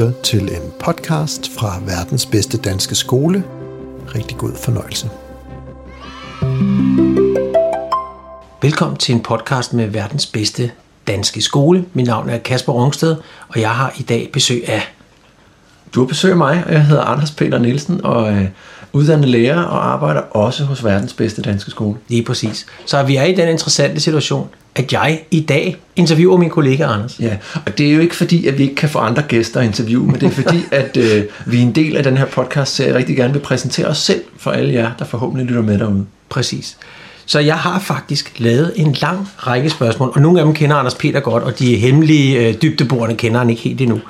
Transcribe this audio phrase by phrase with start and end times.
[0.00, 3.44] lytter til en podcast fra verdens bedste danske skole.
[4.14, 5.10] Rigtig god fornøjelse.
[8.62, 10.70] Velkommen til en podcast med verdens bedste
[11.06, 11.84] danske skole.
[11.92, 13.16] Mit navn er Kasper Rungsted,
[13.48, 14.82] og jeg har i dag besøg af...
[15.94, 18.46] Du har besøg af mig, og jeg hedder Anders Peter Nielsen, og er
[18.92, 21.98] uddannet lærer og arbejder også hos verdens bedste danske skole.
[22.08, 22.66] Lige præcis.
[22.86, 27.20] Så vi er i den interessante situation, at jeg i dag interviewer min kollega Anders.
[27.20, 27.36] Ja,
[27.66, 30.06] og det er jo ikke fordi, at vi ikke kan få andre gæster at interviewe,
[30.06, 32.84] men det er fordi, at øh, vi er en del af den her podcast, så
[32.84, 36.06] jeg rigtig gerne vil præsentere os selv for alle jer, der forhåbentlig lytter med derude.
[36.28, 36.76] Præcis.
[37.26, 40.94] Så jeg har faktisk lavet en lang række spørgsmål, og nogle af dem kender Anders
[40.94, 44.00] Peter godt, og de hemmelige øh, dybdeborene kender han ikke helt endnu.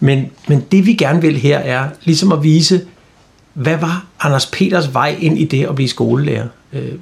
[0.00, 2.80] Men, men det vi gerne vil her er ligesom at vise,
[3.54, 6.46] hvad var Anders Peters vej ind i det at blive skolelærer?
[6.72, 6.92] Øh,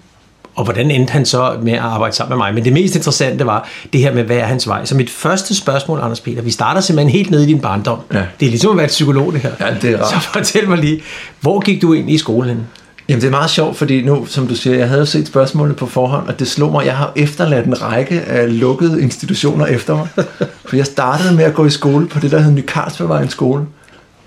[0.58, 2.54] og hvordan endte han så med at arbejde sammen med mig?
[2.54, 4.84] Men det mest interessante var det her med, hvad er hans vej?
[4.84, 7.98] Så mit første spørgsmål, Anders Peter, vi starter simpelthen helt nede i din barndom.
[8.12, 8.22] Ja.
[8.40, 9.50] Det er ligesom at være et psykolog, det her.
[9.60, 10.23] Ja, det er rart.
[10.23, 11.00] Så fortæl mig lige,
[11.40, 12.66] hvor gik du ind i skolen?
[13.09, 15.76] Jamen det er meget sjovt, fordi nu, som du siger, jeg havde jo set spørgsmålet
[15.76, 19.96] på forhånd, og det slog mig, jeg har efterladt en række af lukkede institutioner efter
[19.96, 20.09] mig.
[20.66, 23.65] For jeg startede med at gå i skole på det, der hed Ny Carlsbergvejen skole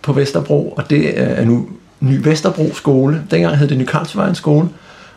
[0.02, 1.68] på Vesterbro, og det er nu
[2.00, 3.22] Ny Vesterbro skole.
[3.32, 4.68] Dengang hed det Ny Carlsbergvejen skole.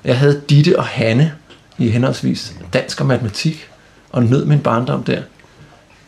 [0.05, 1.33] Jeg havde Ditte og Hanne
[1.79, 3.69] i henholdsvis dansk og matematik,
[4.13, 5.19] og nød min barndom der.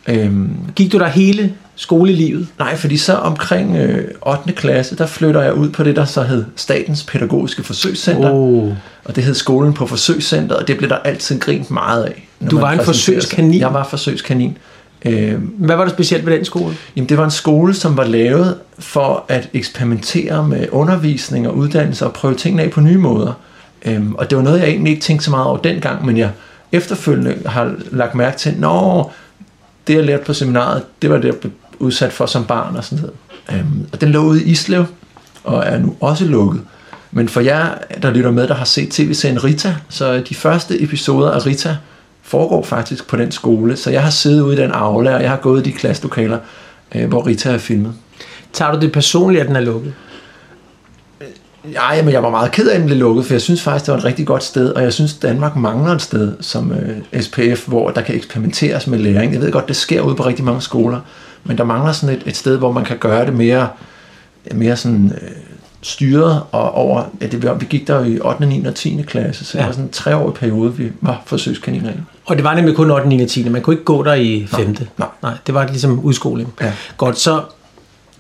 [0.09, 2.49] Øhm, Gik du der hele skolelivet?
[2.59, 4.53] Nej, fordi så omkring øh, 8.
[4.53, 8.31] klasse, der flytter jeg ud på det, der så hed Statens Pædagogiske Forsøgscenter.
[8.33, 8.73] Oh.
[9.05, 12.29] Og det hed Skolen på Forsøgscenter, og det blev der altid grint meget af.
[12.51, 12.95] Du var en præsenterede sig.
[12.95, 13.61] forsøgskanin?
[13.61, 14.59] Jeg var forsøgskanin.
[15.05, 16.75] Øh, Hvad var der specielt ved den skole?
[16.97, 22.07] jamen, det var en skole, som var lavet for at eksperimentere med undervisning og uddannelse
[22.07, 23.33] og prøve tingene af på nye måder.
[23.87, 26.31] Øhm, og det var noget, jeg egentlig ikke tænkte så meget over dengang, men jeg
[26.73, 29.11] efterfølgende har lagt mærke til, nå,
[29.87, 32.85] det jeg lærte på seminaret, det var det, jeg blev udsat for som barn og
[32.85, 33.17] sådan noget.
[33.53, 34.87] Øhm, og den lå ude i Islev,
[35.45, 36.61] og er nu også lukket.
[37.11, 37.69] Men for jer,
[38.03, 41.77] der lytter med, der har set tv-serien Rita, så de første episoder af Rita
[42.23, 43.77] foregår faktisk på den skole.
[43.77, 46.39] Så jeg har siddet ude i den aula, og jeg har gået i de klasselokaler,
[46.95, 47.93] øh, hvor Rita er filmet.
[48.53, 49.95] Tager du det personligt, at den er lukket?
[51.73, 53.87] Ja, men jeg var meget ked af, at den blev lukket, for jeg synes faktisk,
[53.87, 57.23] det var et rigtig godt sted, og jeg synes, Danmark mangler et sted som øh,
[57.23, 59.33] SPF, hvor der kan eksperimenteres med læring.
[59.33, 61.01] Jeg ved godt, det sker ude på rigtig mange skoler,
[61.45, 63.69] men der mangler sådan et, et sted, hvor man kan gøre det mere,
[64.55, 65.29] mere sådan, øh,
[65.83, 68.65] styret og over, ja, det, vi gik der i 8., 9.
[68.67, 69.03] og 10.
[69.07, 69.67] klasse, så det Ja.
[69.67, 71.95] var sådan en treårig periode, vi var forsøgskaniner i.
[72.27, 73.09] Og det var nemlig kun 8.
[73.09, 73.23] 9.
[73.23, 73.49] og 10.
[73.49, 74.77] Man kunne ikke gå der i 5.
[74.99, 75.09] nej.
[75.23, 76.53] Nej, det var ligesom udskoling.
[76.61, 76.73] Ja.
[76.97, 77.41] Godt, så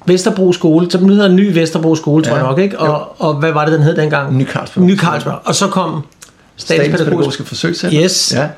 [0.06, 2.36] Vesterbro skole, så den hedder Ny Vesterbro skole, tror Ja.
[2.40, 2.78] jeg nok, ikke?
[2.78, 4.36] Og, og hvad var det, den hed dengang?
[4.36, 4.84] Ny Carlsberg.
[4.84, 5.38] Ny Carlsberg.
[5.44, 6.02] Og så kom
[6.56, 8.02] Statens Pædagogiske Forsøgscenter.
[8.04, 8.32] Yes.
[8.36, 8.48] Ja.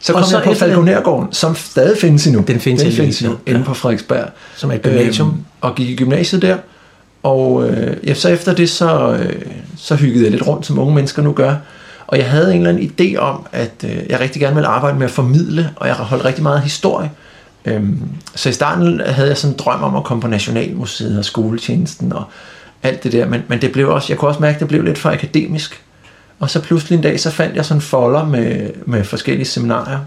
[0.00, 2.44] Så Og kom så jeg på Falconergården, som stadig findes endnu.
[2.46, 3.52] Den findes Den findes endnu, ja.
[3.52, 4.28] inde på Frederiksberg.
[4.56, 5.28] Som er et gymnasium.
[5.28, 6.56] Øhm, og gik i gymnasiet der.
[7.22, 9.42] Og øh, ja, så efter det, så, øh,
[9.76, 11.54] så hyggede jeg lidt rundt, som unge mennesker nu gør.
[12.06, 14.98] Og jeg havde en eller anden idé om, at øh, jeg rigtig gerne ville arbejde
[14.98, 17.10] med at formidle, og jeg har holdt rigtig meget historie.
[17.68, 17.98] Øhm,
[18.34, 22.12] så i starten havde jeg sådan en drøm om at komme på Nationalmuseet og skoletjenesten
[22.12, 22.24] og
[22.82, 24.82] alt det der, men, men det blev også, jeg kunne også mærke, at det blev
[24.82, 25.82] lidt for akademisk.
[26.38, 29.98] Og så pludselig en dag, så fandt jeg sådan en folder med, med forskellige seminarier,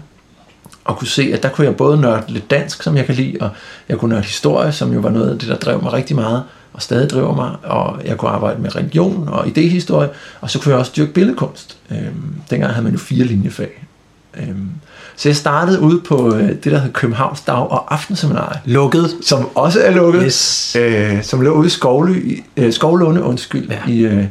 [0.84, 3.36] og kunne se, at der kunne jeg både nørde lidt dansk, som jeg kan lide,
[3.40, 3.50] og
[3.88, 6.42] jeg kunne nørde historie, som jo var noget af det, der drev mig rigtig meget,
[6.72, 10.08] og stadig driver mig, og jeg kunne arbejde med religion og idehistorie,
[10.40, 11.76] og så kunne jeg også dyrke billedkunst.
[11.90, 13.86] Øhm, dengang havde man jo fire linjefag.
[14.34, 14.70] Øhm,
[15.16, 19.10] så jeg startede ude på øh, det, der hed Københavns Dag- og Aftenseminarie, lukket.
[19.22, 20.76] som også er lukket, Yes.
[20.80, 23.92] øh, som lå ude i Skovly, øh, Skovlunde, undskyld, Ja.
[23.92, 24.24] i, øh,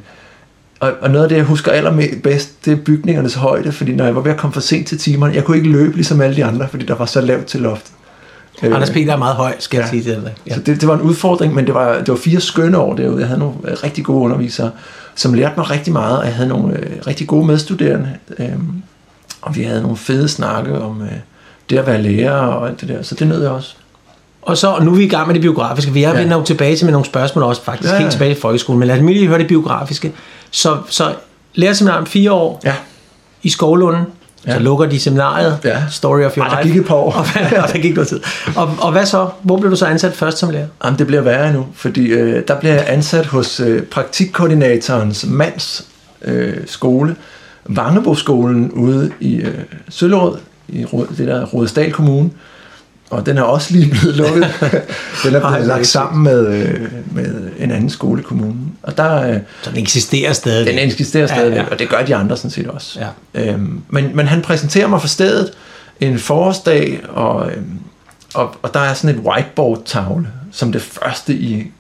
[0.80, 4.16] og, og noget af det, jeg husker allerbedst, det er bygningernes højde, fordi når jeg
[4.16, 6.46] var ved at komme for sent til timerne, jeg kunne ikke løbe ligesom alle de
[6.46, 7.92] andre, fordi der var så lavt til loftet.
[8.64, 9.90] Øh, Anders Peter er meget høj, skal jeg Ja.
[9.90, 10.34] sige til dig.
[10.48, 10.54] Ja.
[10.56, 13.20] Så det, det var en udfordring, men det var, det var fire skønne år derude.
[13.20, 14.72] Jeg havde nogle øh, rigtig gode undervisere,
[15.16, 18.10] som lærte mig rigtig meget, og jeg havde nogle øh, rigtig gode medstuderende.
[18.40, 18.48] Øh,
[19.42, 21.08] og vi havde nogle fede snakke om øh,
[21.70, 23.74] det at være lærer og alt det der, så det nød jeg også.
[24.42, 25.92] Og så og nu er vi i gang med det biografiske.
[25.92, 26.34] Vi er Ja.
[26.38, 28.80] jo tilbage til med nogle spørgsmål også, faktisk Ja, helt tilbage i folkeskolen.
[28.80, 30.12] Men lad os lige høre det biografiske.
[30.52, 31.14] Så, så
[31.56, 32.74] lærer seminariet om fire år Ja,
[33.44, 34.04] i Skovlunden.
[34.48, 34.54] Ja.
[34.54, 35.58] Så lukker de seminariet.
[35.64, 35.84] Ja.
[35.92, 36.74] Story of your Ej, der life.
[36.74, 37.12] gik et par år.
[37.18, 37.26] Og,
[37.64, 38.20] og der gik noget tid.
[38.56, 39.30] Og, og hvad så?
[39.42, 40.68] Hvor blev du så ansat først som lærer?
[40.86, 45.86] Jamen, det bliver værre nu, fordi øh, der bliver jeg ansat hos øh, praktikkoordinatorens mands
[46.22, 47.16] øh, skole,
[47.66, 49.54] Vangebo-skolen ude i øh,
[49.90, 50.38] Søllerød,
[50.68, 50.86] i
[51.18, 52.30] det der Rådesdal Kommune.
[53.10, 54.46] Og den er også lige blevet lukket.
[55.24, 58.74] den er blevet lagt sammen med, øh, med en anden skole i kommunen.
[58.84, 60.68] Og der, øh, Så den eksisterer stadig.
[60.68, 61.66] den eksisterer Ja, stadigvæk, ja.
[61.72, 63.00] og det gør de andre sådan set også.
[63.34, 63.52] Ja.
[63.52, 65.52] Øhm, men, men han præsenterer mig for stedet
[66.00, 67.80] en forårsdag, og, øhm,
[68.34, 71.72] og, og der er sådan et whiteboard-tavle, som det første i...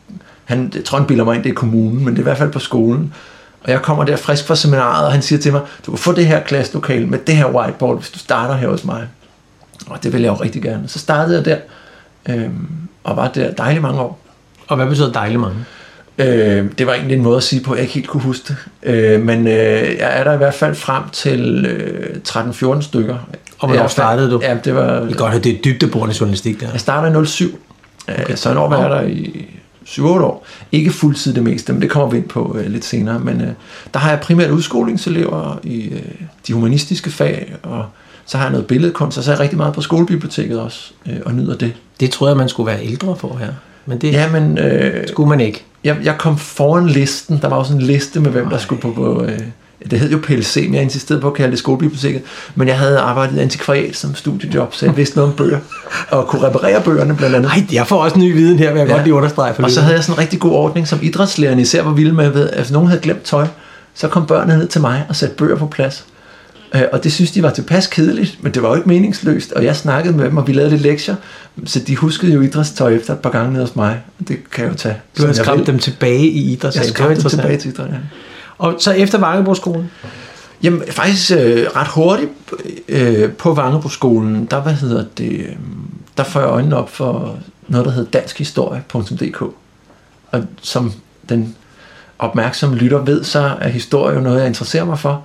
[0.45, 2.37] Han, jeg tror, han bilder mig ind, det er kommunen, men det er i hvert
[2.37, 3.13] fald på skolen.
[3.63, 6.11] Og jeg kommer der frisk fra seminaret, og han siger til mig, du kan få
[6.11, 9.07] det her klasselokale med det her whiteboard, hvis du starter her hos mig.
[9.87, 10.83] Og det vil jeg jo rigtig gerne.
[10.87, 11.57] Så startede jeg der,
[12.29, 12.67] øhm,
[13.03, 14.19] og var der dejligt mange år.
[14.67, 15.57] Og hvad betyder dejligt mange?
[16.17, 18.43] Øh, det var egentlig en måde at sige på, at jeg ikke helt kunne huske
[18.47, 18.55] det.
[18.83, 19.53] Øh, men øh,
[19.99, 23.17] jeg er der i hvert fald frem til øh, 13-14 stykker.
[23.59, 24.39] Og hvornår Jeg startede du?
[24.43, 24.99] Ja, det var...
[24.99, 26.67] Det er godt, det er dybdeborende journalistik der.
[26.71, 27.59] Jeg starter i 07.
[28.07, 28.35] Okay.
[28.35, 29.49] Så en år var jeg der i
[29.85, 30.45] 7-8 år.
[30.71, 33.19] Ikke fuldtid det meste, men det kommer vi ind på øh, lidt senere.
[33.19, 33.47] Men øh,
[33.93, 36.01] der har jeg primært udskolingselever i øh,
[36.47, 37.85] de humanistiske fag, og
[38.25, 41.17] så har jeg noget billedkunst, og så er jeg rigtig meget på skolebiblioteket også, øh,
[41.25, 41.73] og nyder det.
[41.99, 43.53] Det troede jeg, man skulle være ældre for her.
[43.85, 45.63] Men det Ja, men øh, skulle man ikke.
[45.83, 47.39] jeg, jeg kom foran listen.
[47.41, 48.91] Der var jo sådan en liste med, hvem der skulle på...
[48.91, 49.39] på øh,
[49.91, 52.21] det hed jo PLC, men jeg insisterede på at kalde det skolebiblioteket.
[52.55, 55.59] Men jeg havde arbejdet antikvariat som studiejob, så jeg vidste noget om bøger,
[56.09, 57.51] og kunne reparere bøgerne blandt andet.
[57.51, 58.93] Nej, jeg får også ny viden her, vil jeg ja.
[58.93, 59.53] godt lige understrege.
[59.53, 62.13] For Og så havde jeg sådan en rigtig god ordning, som idrætslærerne især var vilde
[62.13, 62.29] med.
[62.29, 63.47] Ved, at hvis nogen havde glemt tøj,
[63.95, 66.05] så kom børnene ned til mig og satte bøger på plads.
[66.75, 69.51] Øh, Og det synes de var tilpas kedeligt, men det var jo ikke meningsløst.
[69.51, 71.15] Og jeg snakkede med dem, og vi lavede lidt lektier.
[71.65, 74.01] Så de huskede jo idrætstøj efter et par gange nede hos mig.
[74.27, 74.95] Det kan jeg jo tage.
[75.17, 76.87] Du har jeg skræmt dem tilbage i Jeg idrætssagen.
[76.87, 77.95] Det var skræmte dem tilbage til idræt, ja.
[78.61, 79.91] Og så efter Vangebroskolen,
[80.63, 82.31] Jamen faktisk øh, ret hurtigt
[82.87, 85.55] øh, på Vangebroskolen, der, hvad hedder det, øh,
[86.17, 87.37] der får jeg øjnene op for
[87.67, 89.41] noget, der hedder danskhistorie.dk.
[90.31, 90.93] Og som
[91.29, 91.55] den
[92.19, 95.23] opmærksomme lytter ved, så er historie jo noget, jeg interesserer mig for.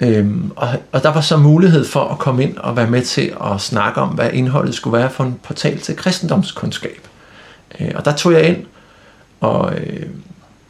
[0.00, 3.32] Øhm, og, og der var så mulighed for at komme ind og være med til
[3.44, 7.08] at snakke om, hvad indholdet skulle være for en portal til kristendomskundskab.
[7.80, 8.64] Øh, og der tog jeg ind
[9.40, 10.06] og øh,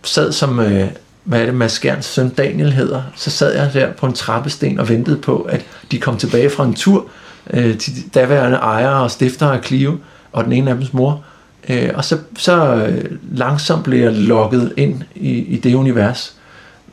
[0.02, 0.88] sad som, øh,
[1.26, 4.80] hvad er det, Mads Gerns søn Daniel hedder, så sad jeg der på en trappesten
[4.80, 7.06] og ventede på, at de kom tilbage fra en tur
[7.50, 9.96] øh, til de daværende ejere og stiftere af Clio,
[10.32, 11.24] og den ene af dems mor.
[11.68, 16.32] Øh, og så, så øh, langsomt blev jeg lokket ind i, i det univers.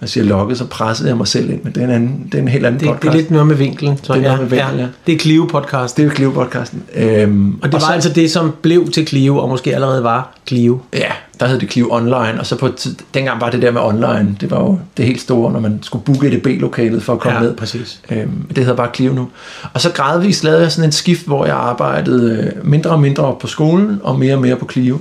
[0.01, 2.37] Jeg siger lokket, så pressede jeg mig selv ind, men det er en, anden, det
[2.37, 3.01] er en helt anden det, podcast.
[3.01, 3.97] det er lidt noget med vinklen.
[4.03, 4.87] Så Det er noget med vinklen, ja.
[5.07, 5.97] Det er Clio-podcast.
[5.97, 6.77] det er Clio-podcasten.
[6.95, 10.33] Øhm, Og det var så, altså det, som blev til Clio, og måske allerede var
[10.47, 10.79] Clio.
[10.93, 11.11] Ja,
[11.43, 12.69] der hed det Clio Online, og så på
[13.13, 16.05] dengang var det der med online, det var jo det helt store, når man skulle
[16.05, 17.55] booke EDB-lokalet for at komme Ja, ned.
[17.55, 18.01] præcis.
[18.11, 19.29] Øhm, det hedder bare Clio nu.
[19.73, 23.35] Og så gradvist lavede jeg sådan en skift, hvor jeg arbejdede øh, mindre og mindre
[23.39, 24.97] på skolen, og mere og mere på Clio.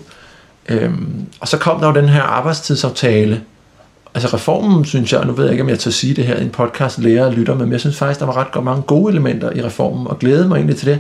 [0.69, 3.41] Øhm, og så kom der jo den her arbejdstidsaftale.
[4.15, 6.43] Altså reformen, synes jeg, nu ved jeg ikke, om jeg tør sige det her i
[6.43, 9.11] en podcast, lærer og lytter, men jeg synes faktisk, der var ret godt mange gode
[9.13, 10.99] elementer i reformen, og glædede mig egentlig til det.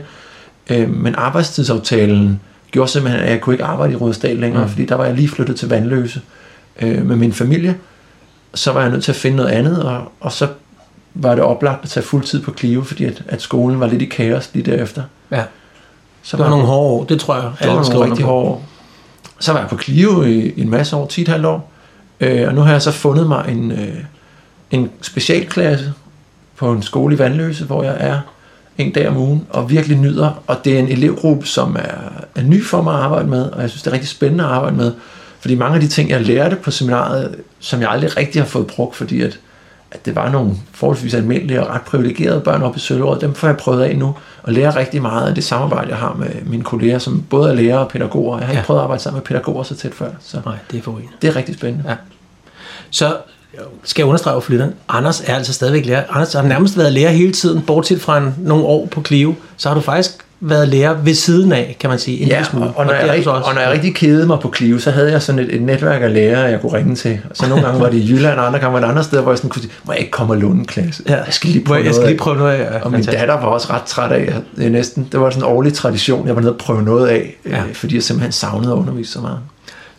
[0.71, 2.41] Øhm, men arbejdstidsaftalen
[2.73, 4.69] gjorde simpelthen, at jeg kunne ikke arbejde i Rådsdal længere, mm.
[4.69, 6.21] fordi der var jeg lige flyttet til Vandløse
[6.83, 7.77] øh, med min familie.
[8.55, 10.49] Så var jeg nødt til at finde noget andet, og, og så
[11.15, 14.05] var det oplagt at tage fuldtid på Clio, fordi at, at skolen var lidt i
[14.05, 15.03] kaos lige derefter.
[15.31, 15.45] Ja.
[16.23, 17.53] Så Det var nogle hårde år, det tror jeg.
[17.59, 18.65] det var nogle rigtig hårde år.
[19.39, 21.73] Så var jeg på Clio i, i en masse år, 10,5 år.
[22.21, 23.95] Øh, og nu har jeg så fundet mig en, øh,
[24.71, 25.93] en specialklasse
[26.57, 28.21] på en skole i Vandløse, hvor jeg er
[28.79, 30.43] en dag om ugen og virkelig nyder.
[30.47, 33.63] Og det er en elevgruppe, som er, er ny for mig at arbejde med, og
[33.63, 34.93] jeg synes, det er rigtig spændende at arbejde med.
[35.41, 38.67] Fordi mange af de ting, jeg lærte på seminaret, som jeg aldrig rigtig har fået
[38.67, 39.39] brugt, fordi at,
[39.91, 43.49] at det var nogle forholdsvis almindelige og ret privilegerede børn oppe i Søllerød, dem får
[43.49, 46.63] jeg prøvet af nu, og lærer rigtig meget af det samarbejde, jeg har med mine
[46.65, 48.39] kolleger, som både er lærere og pædagoger.
[48.39, 48.67] Jeg har ikke Ja.
[48.67, 51.09] prøvet at arbejde sammen med pædagoger så tæt før, så Nej, det er for en.
[51.23, 51.85] det er rigtig spændende.
[51.89, 51.95] Ja.
[52.91, 53.17] Så
[53.85, 56.03] skal jeg understrege over for lytteren, Anders er altså stadigvæk lærer.
[56.11, 59.35] Anders har nærmest været lærer hele tiden, bortset fra en, nogle år på Clio.
[59.57, 60.11] Så har du faktisk
[60.45, 62.27] været lærer ved siden af, kan man sige.
[62.27, 62.67] Ja, smule.
[62.67, 63.49] og, og, når det jeg, er du rigtig, så også.
[63.49, 66.03] og når jeg rigtig kedede mig på Clio, så havde jeg sådan et, et netværk
[66.03, 67.19] af lærere, jeg kunne ringe til.
[67.35, 69.33] Så nogle gange var det i Jylland, og andre gange var det andre steder, hvor
[69.33, 71.03] jeg sådan kunne sige, må jeg ikke komme og låne en klasse?
[71.09, 71.15] Ja.
[71.17, 72.59] Jeg skal lige prøve jeg, jeg noget skal af." lige prøve noget af.
[72.59, 73.19] Ja, Og min fantastisk.
[73.21, 76.27] datter var også ret træt af, det, er næsten, det var sådan en årlig tradition,
[76.27, 77.51] jeg var nede og prøve noget af, Ja.
[77.51, 77.63] ja.
[77.69, 79.39] øh, fordi jeg simpelthen savnede at undervise så meget.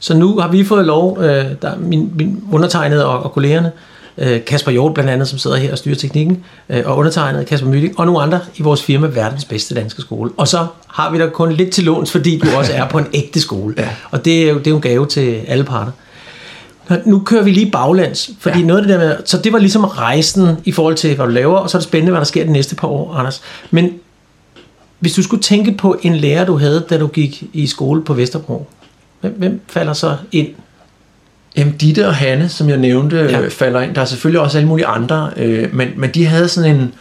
[0.04, 3.72] Så nu har vi fået lov, øh, der er min, min undertegnede og, og kollegerne,
[4.18, 7.68] øh, Kasper Hjort blandt andet, som sidder her og styrer teknikken, øh, og undertegnet Kasper
[7.68, 10.32] Mytting, og nogle andre i vores firma Verdens Bedste Danske Skole.
[10.38, 13.06] Og så har vi der kun lidt til låns, fordi du også er på en
[13.14, 13.76] ægte skole.
[13.78, 13.90] Ja.
[14.12, 15.92] Og det er, jo, det er jo en gave til alle parter.
[17.06, 18.60] Nu kører vi lige baglands, fordi.
[18.60, 18.66] Ja.
[18.66, 21.32] noget af det der med, så det var ligesom rejsen i forhold til, hvad du
[21.32, 23.42] laver, og så er det spændende, hvad der sker de næste par år, Anders.
[23.72, 23.92] Men
[25.00, 28.14] hvis du skulle tænke på en lærer, du havde, da du gik i skole på
[28.14, 28.68] Vesterbro,
[29.24, 30.48] hvem, hvem falder så ind?
[31.58, 33.40] Jamen, Ditte og Hanne, som jeg nævnte, Ja.
[33.40, 33.48] ja.
[33.48, 33.96] falder ind.
[33.96, 36.94] Der er selvfølgelig også alle mulige andre, øh, men, men de havde sådan en...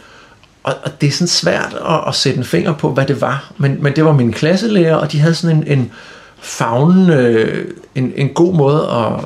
[0.63, 3.51] Og, og det er sådan svært at, at sætte en finger på, hvad det var.
[3.57, 5.91] Men, men det var min klasselærer, og de havde sådan en, en
[6.39, 7.65] fagne, øh,
[7.95, 9.25] en, en god måde at,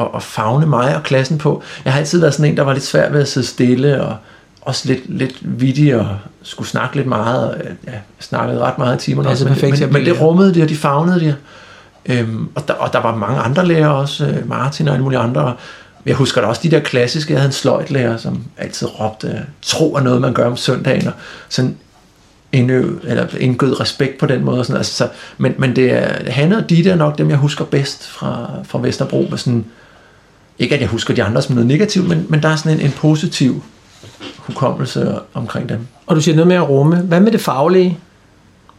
[0.00, 1.62] at, at fagne mig og klassen på.
[1.84, 4.16] Jeg har altid været sådan en, der var lidt svær ved at sidde stille, og
[4.60, 6.06] også lidt, lidt vittig og
[6.42, 7.50] skulle snakke lidt meget.
[7.50, 9.28] Og, ja, jeg snakkede ret meget i timerne.
[9.28, 11.34] Altså også, men, perfekt men, men det rummede de, og de fagnede de.
[12.06, 15.18] Øhm, og, der, og der var mange andre lærere også, øh, Martin og alle mulige
[15.18, 15.54] andre.
[16.06, 19.94] Jeg husker da også de der klassiske, jeg havde en sløjtlærer, som altid råbte, tro
[19.94, 21.12] er noget, man gør om søndagen, og
[21.48, 21.76] sådan
[22.52, 24.58] indøv, eller indgød respekt på den måde.
[24.58, 27.38] Og sådan, altså, så, men, men det er, Hanne og Ditte der nok dem, jeg
[27.38, 29.64] husker bedst fra, fra Vesterbro, med sådan,
[30.58, 32.86] ikke at jeg husker de andre som noget negativt, men, men der er sådan en,
[32.86, 33.62] en positiv
[34.36, 35.86] hukommelse omkring dem.
[36.06, 36.96] Og du siger noget med at rumme.
[36.96, 37.98] Hvad med det faglige?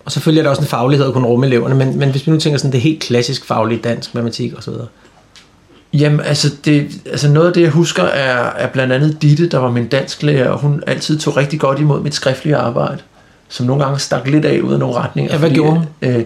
[0.09, 2.31] Og selvfølgelig er der også en faglighed at kunne rumme eleverne, men, men hvis vi
[2.31, 4.73] nu tænker sådan det helt klassisk faglige dansk, matematik osv.
[5.93, 9.57] Jamen, altså, det, altså noget af det, jeg husker, er, er blandt andet Ditte, der
[9.57, 12.97] var min dansklærer, og hun altid tog rigtig godt imod mit skriftlige arbejde,
[13.49, 15.31] som nogle gange stak lidt af ud af nogle retninger.
[15.31, 15.85] Ja, hvad fordi, gjorde hun?
[16.01, 16.23] Øh,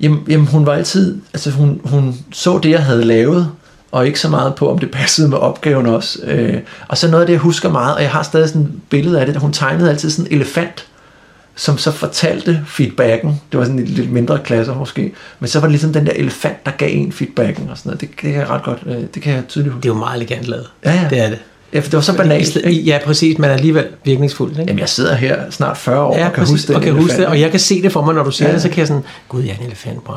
[0.00, 3.50] jamen, jamen, hun var altid, altså hun, hun så det, jeg havde lavet,
[3.92, 6.18] og ikke så meget på, om det passede med opgaven også.
[6.24, 6.58] Øh,
[6.88, 9.20] og så noget af det, jeg husker meget, og jeg har stadig sådan et billede
[9.20, 10.86] af det, hun tegnede altid sådan en elefant,
[11.56, 13.40] som så fortalte feedbacken.
[13.52, 15.12] Det var sådan en lidt mindre klasser måske.
[15.40, 18.00] Men så var det ligesom den der elefant, der gav en feedbacken og sådan noget.
[18.00, 19.82] Det, det kan jeg ret godt, øh, det kan jeg tydeligt huske.
[19.82, 20.66] Det er jo meget elegant lavet.
[20.84, 21.06] Ja, ja.
[21.10, 21.38] Det er det.
[21.72, 22.56] Ja, for det var så banalt.
[22.56, 22.80] ikke?
[22.82, 24.52] Ja, præcis, men alligevel virkningsfuldt.
[24.52, 24.62] Ikke?
[24.68, 26.76] Jamen, jeg sidder her snart 40 år Ja, og kan præcis, huske det.
[26.76, 28.54] og kan huske det, og jeg kan se det for mig, når du siger Ja.
[28.54, 30.16] det, så kan jeg sådan, gud, jeg er en elefant, wow.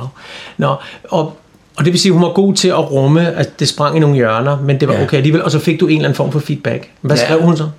[0.58, 0.76] Nå,
[1.10, 1.38] og,
[1.76, 4.16] og det vil sige, hun var god til at rumme, at det sprang i nogle
[4.16, 5.04] hjørner, men det var Ja.
[5.04, 6.90] okay alligevel, og så fik du en eller anden form for feedback.
[7.02, 7.26] Hvad Ja.
[7.26, 7.70] skrev hun så?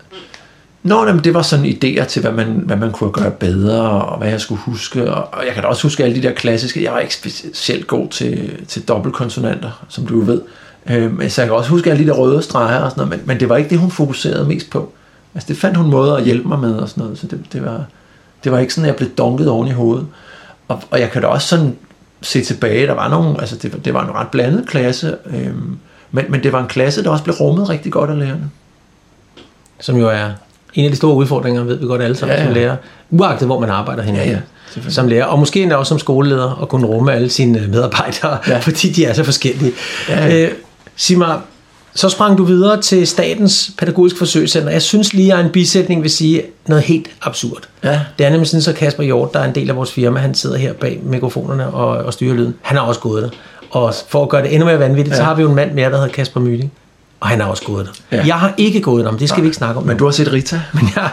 [0.84, 4.18] Nå, jamen, det var sådan idéer til, hvad man, hvad man kunne gøre bedre, og
[4.18, 5.12] hvad jeg skulle huske.
[5.14, 6.84] Og, og jeg kan da også huske alle de der klassiske.
[6.84, 10.42] Jeg var ikke specielt god til, til dobbeltkonsonanter, som du ved.
[10.90, 13.26] Øhm, så jeg kan også huske alle de der røde streger og sådan noget, men,
[13.26, 14.92] men det var ikke det, hun fokuserede mest på.
[15.34, 17.64] Altså, det fandt hun måder at hjælpe mig med og sådan noget, så det, det,
[17.64, 17.84] var,
[18.44, 20.06] det var ikke sådan, at jeg blev dunket oven i hovedet.
[20.68, 21.76] Og, og jeg kan da også sådan
[22.22, 25.76] se tilbage, der var nogle, altså det, det var en ret blandet klasse, øhm,
[26.10, 28.50] men, men det var en klasse, der også blev rummet rigtig godt af lærerne.
[29.80, 30.30] Som jo er
[30.74, 32.76] en af de store udfordringer, ved vi godt alle sammen Ja, ja, som lærer.
[33.10, 34.18] Uagtet hvor man arbejder henne.
[34.18, 34.38] Ja, ja,
[34.88, 35.24] som lærer.
[35.24, 38.58] Og måske endda også som skoleleder at kunne rumme alle sine medarbejdere, Ja.
[38.68, 39.72] fordi de er så forskellige.
[40.08, 40.44] Ja, ja.
[40.44, 40.50] Øh,
[40.96, 41.38] sig mig,
[41.94, 44.70] så sprang du videre til Statens Pædagogisk Forsøgscenter.
[44.70, 47.68] Jeg synes lige, at en bisætning vil sige noget helt absurd.
[47.84, 48.00] Ja.
[48.18, 50.34] Det er nemlig sådan, så Kasper Hjort, der er en del af vores firma, han
[50.34, 52.54] sidder her bag mikrofonerne og, og styrer lyden.
[52.62, 53.28] Han har også gået der.
[53.70, 55.16] Og for at gøre det endnu mere vanvittigt, ja.
[55.16, 56.72] så har vi jo en mand mere, der hedder Kasper Myting.
[57.24, 57.92] Og han har også gået der.
[58.12, 58.16] Ja.
[58.16, 58.26] Ja.
[58.26, 59.86] Jeg har ikke gået der, men det skal vi ikke snakke om.
[59.86, 59.98] Men nu.
[59.98, 60.60] du har set Rita?
[60.74, 61.10] Men jeg,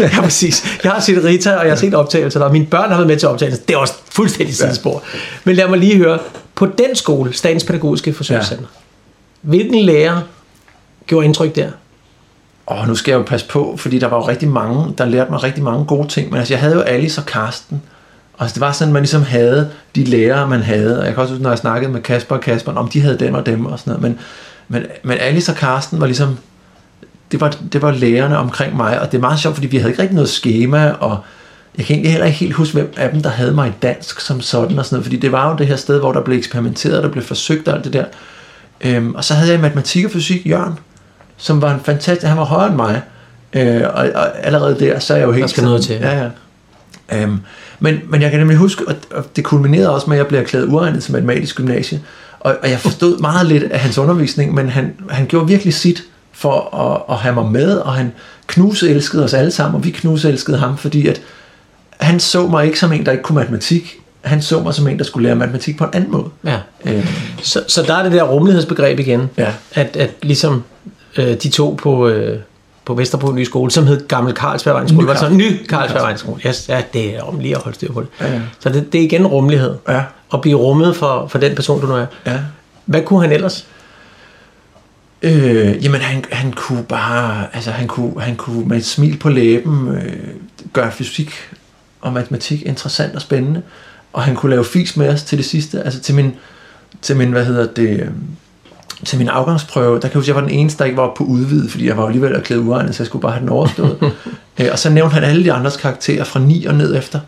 [0.00, 0.78] ja, præcis.
[0.84, 3.16] Jeg har set Rita, og jeg har set optagelser der, mine børn har været med
[3.16, 3.62] til optagelser.
[3.68, 5.02] Det er også fuldstændig sidespor.
[5.44, 6.18] Men lad mig lige høre.
[6.54, 8.66] På den skole, Statens Pædagogiske Forsøgscenter,
[9.42, 10.20] hvilken lærer
[11.06, 11.70] gjorde indtryk der?
[12.66, 15.30] Og nu skal jeg jo passe på, fordi der var jo rigtig mange, der lærte
[15.30, 16.30] mig rigtig mange gode ting.
[16.30, 17.82] Men altså, jeg havde jo Alice og Karsten.
[18.34, 21.00] Og altså, det var sådan, at man ligesom havde de lærere, man havde.
[21.00, 23.18] Og jeg kan også huske, når jeg snakkede med Kasper og Kasper, om de havde
[23.18, 24.02] dem og dem og sådan noget.
[24.02, 24.18] Men,
[24.68, 26.38] men, men Alice og Karsten var ligesom,
[27.32, 29.00] det var, det var lærerne omkring mig.
[29.00, 31.18] Og det er meget sjovt, fordi vi havde ikke rigtig noget schema, og
[31.78, 34.20] jeg kan egentlig heller ikke helt huske, hvem af dem, der havde mig i dansk
[34.20, 35.04] som sådan og sådan noget.
[35.04, 37.74] Fordi det var jo det her sted, hvor der blev eksperimenteret, der blev forsøgt og
[37.74, 38.04] alt det der.
[38.80, 40.74] Øhm, og så havde jeg i matematik og fysik Jørgen,
[41.36, 43.02] som var en fantastisk, han var højere end mig,
[43.52, 45.96] øh, og, og allerede der, så er jeg jo helt skal noget til.
[45.96, 46.28] Ja, ja.
[47.12, 47.40] Øhm,
[47.80, 50.66] men, men jeg kan nemlig huske, at det kulminerede også med, at jeg blev erklæret
[50.66, 52.00] uegnet til matematisk gymnasie,
[52.40, 56.02] og, og jeg forstod meget lidt af hans undervisning, men han, han gjorde virkelig sit
[56.32, 58.12] for at, at have mig med, og han
[58.46, 61.20] knuse elskede os alle sammen, og vi knuse elskede ham, fordi at
[61.98, 64.98] han så mig ikke som en, der ikke kunne matematik, han så mig som en,
[64.98, 66.24] der skulle lære matematik på en anden måde.
[66.44, 66.56] Ja.
[66.84, 67.06] Øhm,
[67.42, 69.30] Så, så der er det der rummelighedsbegreb igen.
[69.36, 69.52] Ja.
[69.74, 70.62] At, at ligesom
[71.16, 72.38] øh, de to på, øh,
[72.84, 75.28] på Vesterbro Nye Skole, som hed Gammel Carlsberg Regnsskole, Ny var det så.
[75.28, 76.40] Ny Carlsberg Regnsskole.
[76.46, 78.08] Yes, ja, det er om lige at holde styr på det.
[78.20, 78.40] Ja, ja.
[78.60, 79.74] Så det, det er igen rummelighed.
[79.88, 80.02] Ja.
[80.34, 82.06] At blive rummet for, for den person, du nu er.
[82.26, 82.38] ja.
[82.86, 83.66] Hvad kunne han ellers?
[85.22, 89.28] Øh, jamen han, han kunne bare, altså han kunne, han kunne med et smil på
[89.28, 90.12] læben øh,
[90.72, 91.32] gøre fysik
[92.00, 93.62] og matematik interessant og spændende.
[94.12, 96.34] Og han kunne lave fis med os til det sidste, altså til min,
[97.02, 98.08] til min hvad hedder det, øh,
[99.04, 101.24] til min afgangsprøve, der kan jeg huske, jeg var den eneste, der ikke var på
[101.24, 103.98] udvidet, fordi jeg var alligevel erklæret uegnet, så jeg skulle bare have den overstået.
[104.60, 107.20] øh, og så nævnte han alle de andres karakterer fra 9 og ned efter,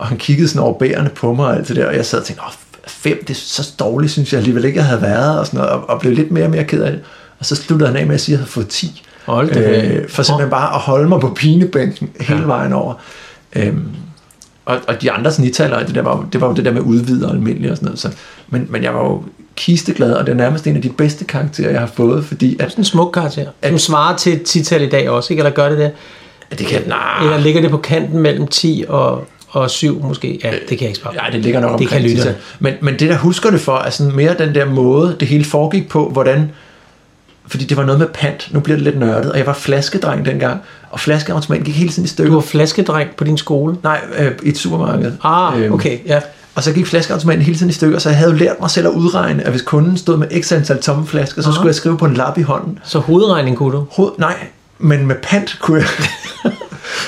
[0.00, 2.24] og han kiggede sådan overbærende på mig og alt det der, og jeg sad og
[2.24, 2.52] tænkte, åh,
[2.86, 5.72] fem, det er så dårligt, synes jeg alligevel ikke, jeg havde været, og, sådan noget,
[5.72, 7.00] og, og blev lidt mere og mere ked af det.
[7.38, 9.02] Og så sluttede han af med at sige, at jeg havde fået 10.
[9.26, 12.94] Hold da øh, for simpelthen bare at holde mig på pinebænken hele vejen over.
[13.56, 13.88] Øhm,
[14.64, 16.80] og, og de andre snittalere, det, der var, jo- det var jo det der med
[16.80, 17.98] udvidet og almindeligt og sådan noget.
[18.00, 18.10] Så,
[18.48, 19.22] men, men jeg var jo
[19.56, 22.74] kisteglad, og det er nærmest en af de bedste karakterer, jeg har fået, fordi at,
[22.76, 23.46] En smuk karakter.
[23.68, 25.40] Som svarer til et tital i dag også, ikke?
[25.40, 25.90] Eller gør det det?
[26.50, 30.40] at det kan, nej, Eller ligger det på kanten mellem 10 og, og 7 måske?
[30.44, 31.20] Ja, det kan jeg ikke svare på.
[31.26, 32.30] Ja, det ligger nok Det kan omkring lytterne.
[32.30, 32.42] tital.
[32.60, 35.44] Men, men det, der husker det for, er sådan mere den der måde, det hele
[35.44, 36.50] foregik på, hvordan
[37.46, 40.24] fordi det var noget med pant, nu bliver det lidt nørdet, og jeg var flaskedreng
[40.24, 42.30] dengang, og flaskeautomaten gik hele tiden i stykker.
[42.30, 43.76] Du var flaskedreng på din skole?
[43.82, 45.12] Nej, øh, i et supermarked.
[45.24, 46.20] Ah, Øhm, okay, ja.
[46.54, 48.86] Og så gik flaskeautomaten hele tiden i stykker, så jeg havde jo lært mig selv
[48.86, 51.54] at udregne, at hvis kunden stod med x antal tomme flasker, så Aha.
[51.54, 52.78] skulle jeg skrive på en lap i hånden.
[52.84, 53.86] Så hovedregning kunne du?
[53.92, 54.36] Hoved, nej,
[54.78, 55.86] men med pant kunne jeg.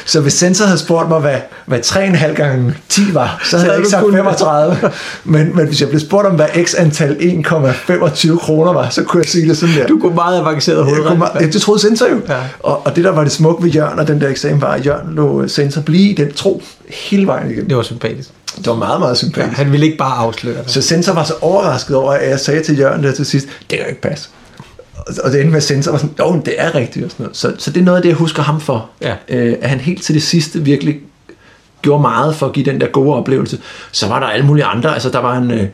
[0.05, 1.37] så hvis sensor havde spurgt mig, hvad,
[1.67, 4.77] hvad 3,5 gange 10 var, så havde havde jeg ikke sagt kunnet- 35.
[5.25, 9.21] men, men hvis jeg blev spurgt om, hvad x antal 1,25 kroner var, så kunne
[9.23, 9.87] jeg sige det sådan der.
[9.87, 11.19] Du kunne meget avanceret hovedregning.
[11.19, 12.21] meget, ja, det troede sensor jo.
[12.29, 12.37] Ja.
[12.61, 14.87] Og, og det der var det smukke ved Jørgen og den der eksamen var, at
[14.87, 17.69] Jørgen lå sensor blive i den tro hele vejen igennem.
[17.69, 18.29] Det var sympatisk.
[18.59, 19.57] Det var meget, meget Ja, sympatisk.
[19.57, 20.71] han ville ikke bare afsløre det.
[20.71, 23.79] Så Sensor var så overrasket over, at jeg sagde til Jørgen der til sidst, det
[23.79, 24.29] kan ikke passe.
[25.07, 27.05] Og- Og det endte med, at Sensor var sådan, jo, det er rigtigt.
[27.05, 27.37] Og sådan noget.
[27.37, 28.89] Så, så det er noget af det, jeg husker ham for.
[29.01, 29.15] Ja.
[29.29, 30.97] Øh, at han helt til det sidste virkelig
[31.83, 33.59] gjorde meget for at give den der gode oplevelse.
[33.93, 34.93] Så var der alle mulige andre.
[34.95, 35.67] Altså, der var en øh,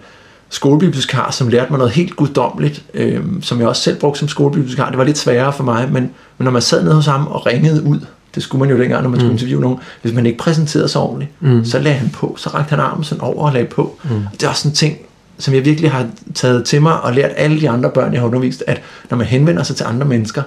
[0.50, 4.88] skolebibliotekar, som lærte mig noget helt guddommeligt, øh, som jeg også selv brugte som skolebibliotekar.
[4.88, 6.02] Det var lidt sværere for mig, men,
[6.38, 8.00] men når man sad nede hos ham og ringede ud,
[8.34, 11.00] det skulle man jo dengang, når man skulle interviewe nogen, hvis man ikke præsenterede sig
[11.00, 11.64] ordentligt, mm.
[11.64, 13.98] så lagde han på, så rakte han armen sådan over og lagde på.
[14.04, 14.10] Mm.
[14.32, 14.96] Det er også sådan en ting,
[15.38, 18.26] som jeg virkelig har taget til mig og lært alle de andre børn, jeg har
[18.26, 18.80] undervist, at
[19.10, 20.42] når man henvender sig til andre mennesker,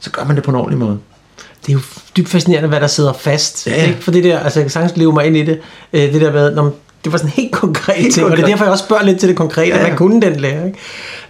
[0.00, 0.98] så gør man det på en ordentlig måde.
[1.66, 1.80] Det er jo
[2.16, 3.66] dybt fascinerende, hvad der sidder fast.
[3.66, 3.86] Ja, ja.
[3.88, 4.02] Ikke?
[4.02, 5.60] For det der, altså jeg kan sagtens leve mig ind i det,
[5.92, 6.74] øh, det der med, når
[7.04, 8.52] det var sådan helt konkret Helt ting, og det er konkret.
[8.52, 9.88] derfor, jeg også spørger lidt til det konkrete, Ja, ja, ja.
[9.88, 10.66] hvad kunne den lære?
[10.66, 10.78] Ikke?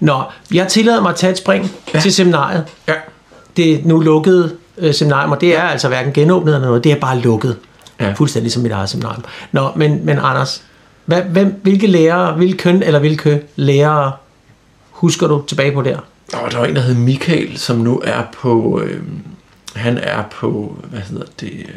[0.01, 0.23] Nå,
[0.55, 2.01] jeg tillader mig at tage et spring ja.
[2.01, 2.65] til seminariet.
[2.89, 2.95] Ja.
[3.57, 6.93] Det er nu lukket øh, seminarium, og det er altså hverken genåbnet eller noget, det
[6.93, 7.57] er bare lukket.
[8.01, 8.13] Ja.
[8.13, 9.25] Fuldstændig ligesom mit eget seminarium.
[9.53, 10.63] Nå, men, men Anders,
[11.07, 14.13] hvad, hvem, hvilke lærere, hvilke køn eller hvilke lærere
[14.91, 15.99] husker du tilbage på der?
[16.35, 19.03] Og der var en, der hed Michael, som nu er på, øh,
[19.75, 21.75] han er på, hvad hedder det, øh,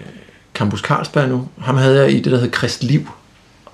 [0.53, 1.47] Campus Carlsberg nu.
[1.57, 3.09] Ham havde jeg i det, der hed Kristliv,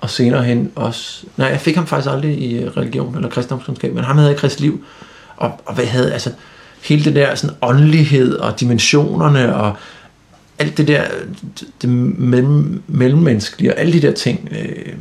[0.00, 3.94] og senere hen også, nej, jeg fik ham faktisk aldrig i øh, religion eller kristendomskundskab,
[3.94, 4.84] men ham havde jeg i Kristliv,
[5.36, 6.32] og, og hvad havde, altså,
[6.82, 9.76] hele det der sådan åndelighed og dimensionerne og
[10.58, 11.04] alt det der
[11.82, 14.94] det mellem, mellemmenneskelige og alle de der ting øh,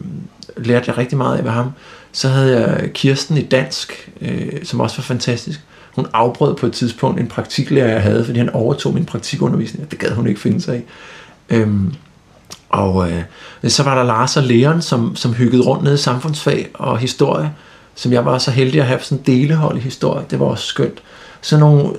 [0.58, 1.72] lærte jeg rigtig meget af ved ham.
[2.12, 5.62] Så havde jeg Kirsten i dansk, øh, som også var fantastisk.
[5.96, 10.00] Hun afbrød på et tidspunkt en praktiklærer, jeg havde, fordi han overtog min praktikundervisning, det
[10.00, 10.82] gad hun ikke finde sig i.
[11.50, 11.94] Øhm,
[12.70, 13.22] og øh,
[13.68, 17.51] så var der Lars og Leon, som, som hyggede rundt nede i samfundsfag og historie,
[17.96, 20.25] som jeg var så heldig at have sådan en delehold i historie.
[20.29, 21.03] Det var også skønt.
[21.42, 21.94] Så nogle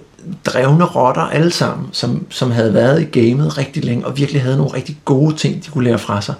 [0.44, 4.56] drevne rotter alle sammen, som, som havde været i gamet rigtig længe, og virkelig havde
[4.56, 6.34] nogle rigtig gode ting, de kunne lære fra sig.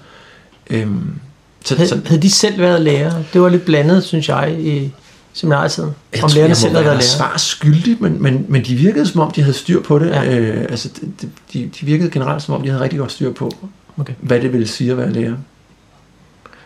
[0.69, 1.19] Øhm,
[1.67, 3.23] så, så, Havde, havde de selv været lærere?
[3.33, 4.93] Det var lidt blandet, synes jeg, i
[5.33, 5.91] seminarietiden.
[6.13, 7.31] Jeg Om tror, lærerne jeg selv havde være været lærere.
[7.31, 10.07] svar skyldig, men, men, men de virkede som om, de havde styr på det.
[10.09, 10.21] Ja.
[10.23, 10.37] Ja.
[10.39, 10.89] Øh, altså,
[11.21, 13.51] de, de, de virkede generelt som om, de havde rigtig godt styr på,
[13.99, 14.13] Okay.
[14.21, 15.33] hvad det ville sige at være lærer.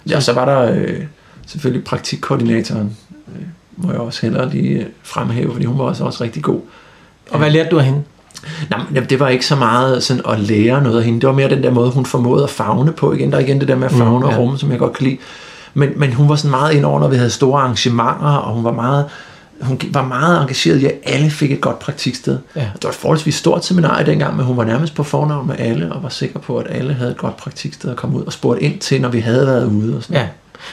[0.10, 1.04] Ja, så var der øh,
[1.48, 3.42] selvfølgelig praktikkoordinatoren, øh,
[3.78, 6.62] må jeg også hellere lige øh, fremhæve, fordi hun var også, også rigtig god.
[7.32, 8.02] Og hvad lærte du af hende?
[8.70, 11.22] Nej, det var ikke så meget sådan at lære noget af hende.
[11.22, 13.14] Det var mere den der måde, hun formåede at fagne på.
[13.14, 14.32] Igen, der er igen det der med at fagne mm, ja.
[14.32, 15.18] og rumme, som jeg godt kan lide.
[15.74, 18.64] Men, men hun var sådan meget ind over, når vi havde store arrangementer, og hun
[18.64, 19.06] var meget,
[19.62, 22.38] hun var meget engageret i, at alle fik et godt praktiksted.
[22.56, 22.62] Ja.
[22.62, 25.94] Det var et forholdsvis stort seminar dengang, men hun var nærmest på fornavn med alle,
[25.94, 28.64] og var sikker på, at alle havde et godt praktiksted at komme ud og spurgte
[28.64, 29.98] ind til, når vi havde været ude.
[29.98, 30.16] Og sådan.
[30.16, 30.28] Ja,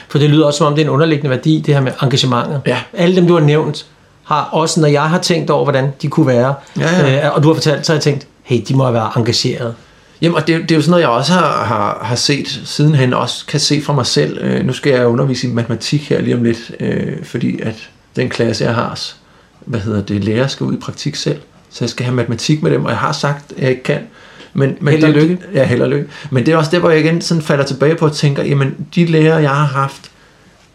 [0.09, 2.61] for det lyder også som om, det er en underliggende værdi, det her med engagementet.
[2.67, 2.77] Ja.
[2.93, 3.85] Alle dem, du har nævnt,
[4.29, 7.27] har også, når jeg har tænkt over, hvordan de kunne være, Ja, ja.
[7.27, 9.75] Øh, og du har fortalt, så har jeg tænkt, hey, de må have været engageret.
[10.21, 13.13] Jamen, og det, det er jo sådan noget, jeg også har, har, har set sidenhen,
[13.13, 14.37] også kan se fra mig selv.
[14.41, 18.29] Øh, nu skal jeg undervise i matematik her lige om lidt, øh, fordi at den
[18.29, 18.99] klasse, jeg har,
[19.65, 21.39] hvad hedder det, lærer skal ud i praktik selv.
[21.69, 23.99] Så jeg skal have matematik med dem, og jeg har sagt, at jeg ikke kan.
[24.53, 25.37] Men, men Held og det, lykke.
[25.53, 26.07] Ja, held og lykke.
[26.31, 28.75] Men det er også der, hvor jeg igen sådan falder tilbage på og tænker, jamen,
[28.95, 30.11] de lærere, jeg har haft,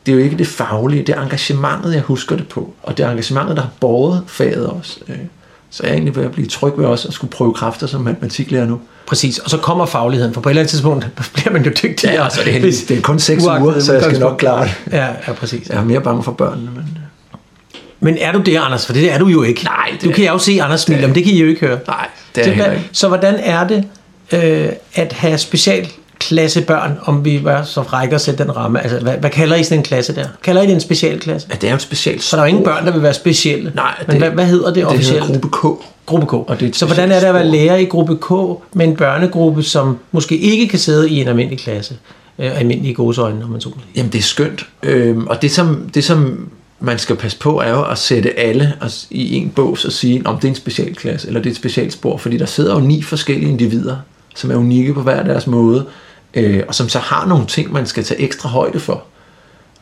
[0.07, 2.73] det er jo ikke det faglige, det er engagementet, jeg husker det på.
[2.83, 4.99] Og det er engagementet, der har båret faget også.
[5.09, 5.17] Øh,
[5.71, 8.01] Så jeg er egentlig ved at blive tryg ved også at skulle prøve kræfter som
[8.01, 8.81] matematiklærer nu.
[9.07, 12.15] Præcis, og så kommer fagligheden, for på et eller andet tidspunkt bliver man jo dygtigere.
[12.15, 14.39] Ja, altså, det er, hvis- det er kun 6 uagtet uger, så jeg skal nok
[14.39, 14.75] klare det.
[14.93, 15.69] Ja, ja, præcis.
[15.69, 16.99] Jeg er mere bange for børnene, men...
[18.01, 18.87] Men er du det, Anders?
[18.87, 19.65] For det er du jo ikke.
[19.65, 21.61] Nej, det Du kan jeg jo se Anders smile, men det kan I jo ikke
[21.67, 21.79] høre.
[21.87, 22.89] Nej, det er Så ikke.
[22.93, 23.85] Så hvordan er det
[24.33, 25.39] øh, at have
[26.25, 28.83] specialklassebørn, om vi var så frække at sætte den ramme?
[28.83, 30.27] Altså, hvad, hvad kalder I sådan en klasse der?
[30.43, 31.49] Kalder I det en specialklasse?
[31.51, 33.15] Ja, det er jo et specielt Så der er jo ingen børn, der vil være
[33.15, 33.73] specielle.
[33.75, 35.25] Nej, Men hvad, hvad hedder det, det officielt?
[35.27, 36.07] hedder gruppe K.
[36.07, 36.33] Gruppe K.
[36.33, 38.31] Og det er så hvordan er det at være lærer i gruppe K
[38.73, 41.97] med en børnegruppe, som måske ikke kan sidde i en almindelig klasse?
[42.39, 43.69] Øh, almindelige godsøjne, om man så.
[43.97, 44.67] Jamen, det er skønt.
[44.83, 46.49] Øhm, og det som, det, som
[46.81, 48.73] man skal passe på, er jo at sætte alle
[49.11, 52.17] i en bås og sige, om det er en specialklasse, eller det er et specialspor.
[52.17, 53.97] Fordi der sidder jo ni forskellige individer,
[54.35, 55.87] som er unikke på hver deres måde,
[56.35, 59.05] øh, og som så har nogle ting, man skal tage ekstra højde for.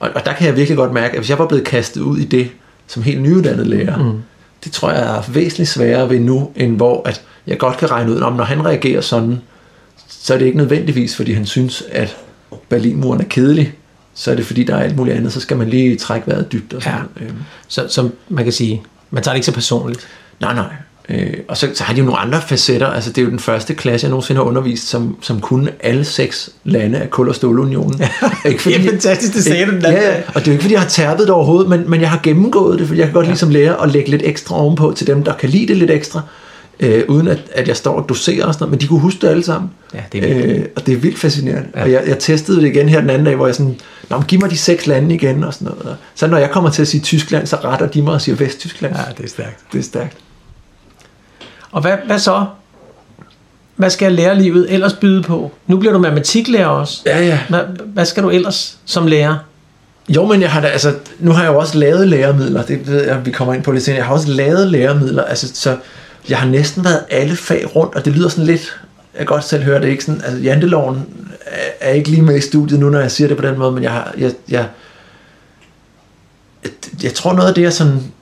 [0.01, 2.19] Og, og der kan jeg virkelig godt mærke, at hvis jeg var blevet kastet ud
[2.19, 2.51] i det,
[2.87, 4.23] som helt nyuddannet lærer, mm.
[4.65, 8.13] det tror jeg er væsentligt sværere ved nu, end hvor at jeg godt kan regne
[8.13, 9.39] ud, om når han reagerer sådan,
[10.09, 12.17] så er det ikke nødvendigvis, fordi han synes, at
[12.69, 13.75] Berlinmuren er kedelig.
[14.15, 16.53] så er det fordi, der er alt muligt andet, så skal man lige trække vejret
[16.53, 17.25] dybt og sådan Ja.
[17.25, 17.37] Øhm,
[17.69, 20.09] Så, som man kan sige, man tager det ikke så personligt.
[20.41, 20.75] Nej, nej.
[21.09, 22.87] Øh, og så, så har de jo nogle andre facetter.
[22.87, 26.05] Altså, det er jo den første klasse, jeg nogensinde har undervist, som, som kunne alle
[26.05, 28.01] seks lande af kul- og stålunionen.
[28.47, 30.75] ikke Det er fantastisk, det sagde du den ja, og det er jo ikke, fordi
[30.75, 33.27] jeg har tærpet det overhovedet, men, men jeg har gennemgået det, fordi jeg kan godt
[33.27, 33.31] ja.
[33.31, 36.21] ligesom lære at lægge lidt ekstra ovenpå til dem, der kan lide det lidt ekstra,
[36.81, 39.21] øh, uden at, at jeg står og doserer og sådan noget, men de kunne huske
[39.21, 39.71] det alle sammen.
[39.95, 40.59] Ja, det er vildt.
[40.59, 41.69] øh, og det er vildt fascinerende.
[41.75, 41.83] Ja.
[41.83, 43.77] Og jeg, jeg testede det igen her den anden dag, hvor jeg sådan,
[44.11, 45.87] Nå, men giv mig de seks lande igen og sådan noget.
[45.87, 48.37] Og så når jeg kommer til at sige Tyskland, så retter de mig og siger
[48.37, 48.95] Vesttyskland.
[48.97, 49.59] Ja, det er stærkt.
[49.73, 50.17] Det er stærkt.
[51.73, 52.47] Og hvad, hvad så?
[53.77, 55.53] Hvad skal lærerlivet ellers byde på?
[55.67, 57.03] Nu bliver du matematiklærer også.
[57.07, 57.39] Ja, ja.
[57.49, 59.37] Hvad, hvad skal du ellers som lærer?
[60.09, 63.05] Jo, men jeg har da, altså, nu har jeg jo også lavet læremidler, det ved
[63.05, 63.99] jeg, vi kommer ind på lidt senere.
[63.99, 65.77] Jeg har også lavet læremidler, altså, så
[66.29, 68.81] jeg har næsten været alle fag rundt, og det lyder sådan lidt,
[69.13, 71.07] jeg kan godt selv høre det ikke sådan, altså janteloven
[71.47, 73.73] er, er ikke lige med i studiet nu, når jeg siger det på den måde,
[73.73, 74.67] men jeg har, jeg, jeg,
[76.65, 78.13] jeg, jeg tror noget af det er sådan,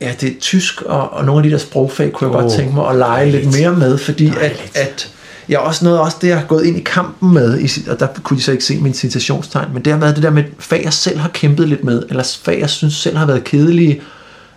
[0.00, 2.52] ja, det er tysk og, og nogle af de der sprogfag, kunne jeg oh, godt
[2.52, 4.76] tænke mig at lege lidt mere med, fordi at, Dejligt.
[4.76, 5.10] at
[5.48, 8.36] jeg også noget også det, jeg har gået ind i kampen med, og der kunne
[8.36, 10.92] de så ikke se min citationstegn, men det har været det der med fag, jeg
[10.92, 14.00] selv har kæmpet lidt med, eller fag, jeg synes selv har været kedelige,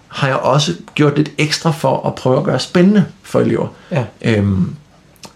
[0.07, 3.67] har jeg også gjort lidt ekstra for at prøve at gøre spændende for elever.
[3.91, 4.03] Ja.
[4.21, 4.75] Øhm,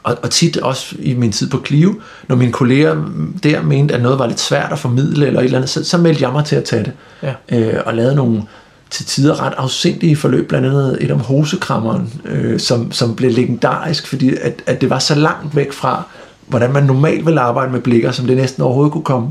[0.03, 3.05] og, og tit også i min tid på Clio, når mine kolleger
[3.43, 5.97] der mente, at noget var lidt svært at formidle eller et eller andet, så, så
[5.97, 6.91] meldte jeg mig til at tage det.
[7.23, 7.33] Ja.
[7.49, 8.43] Øh, og lavede nogle
[8.91, 14.07] til tider ret afsindige forløb, blandt andet et om hosekrammeren, øh, som, som blev legendarisk,
[14.07, 16.03] fordi at, at det var så langt væk fra,
[16.47, 19.29] hvordan man normalt vil arbejde med blikker, som det næsten overhovedet kunne komme,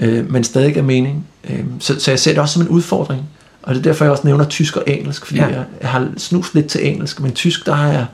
[0.00, 1.26] øh, men stadig er mening.
[1.50, 3.22] Øh, så, så jeg ser det også som en udfordring.
[3.62, 5.46] Og det er derfor, jeg også nævner tysk og engelsk, fordi Ja.
[5.46, 8.06] jeg, jeg har snus lidt til engelsk, men tysk, der har jeg,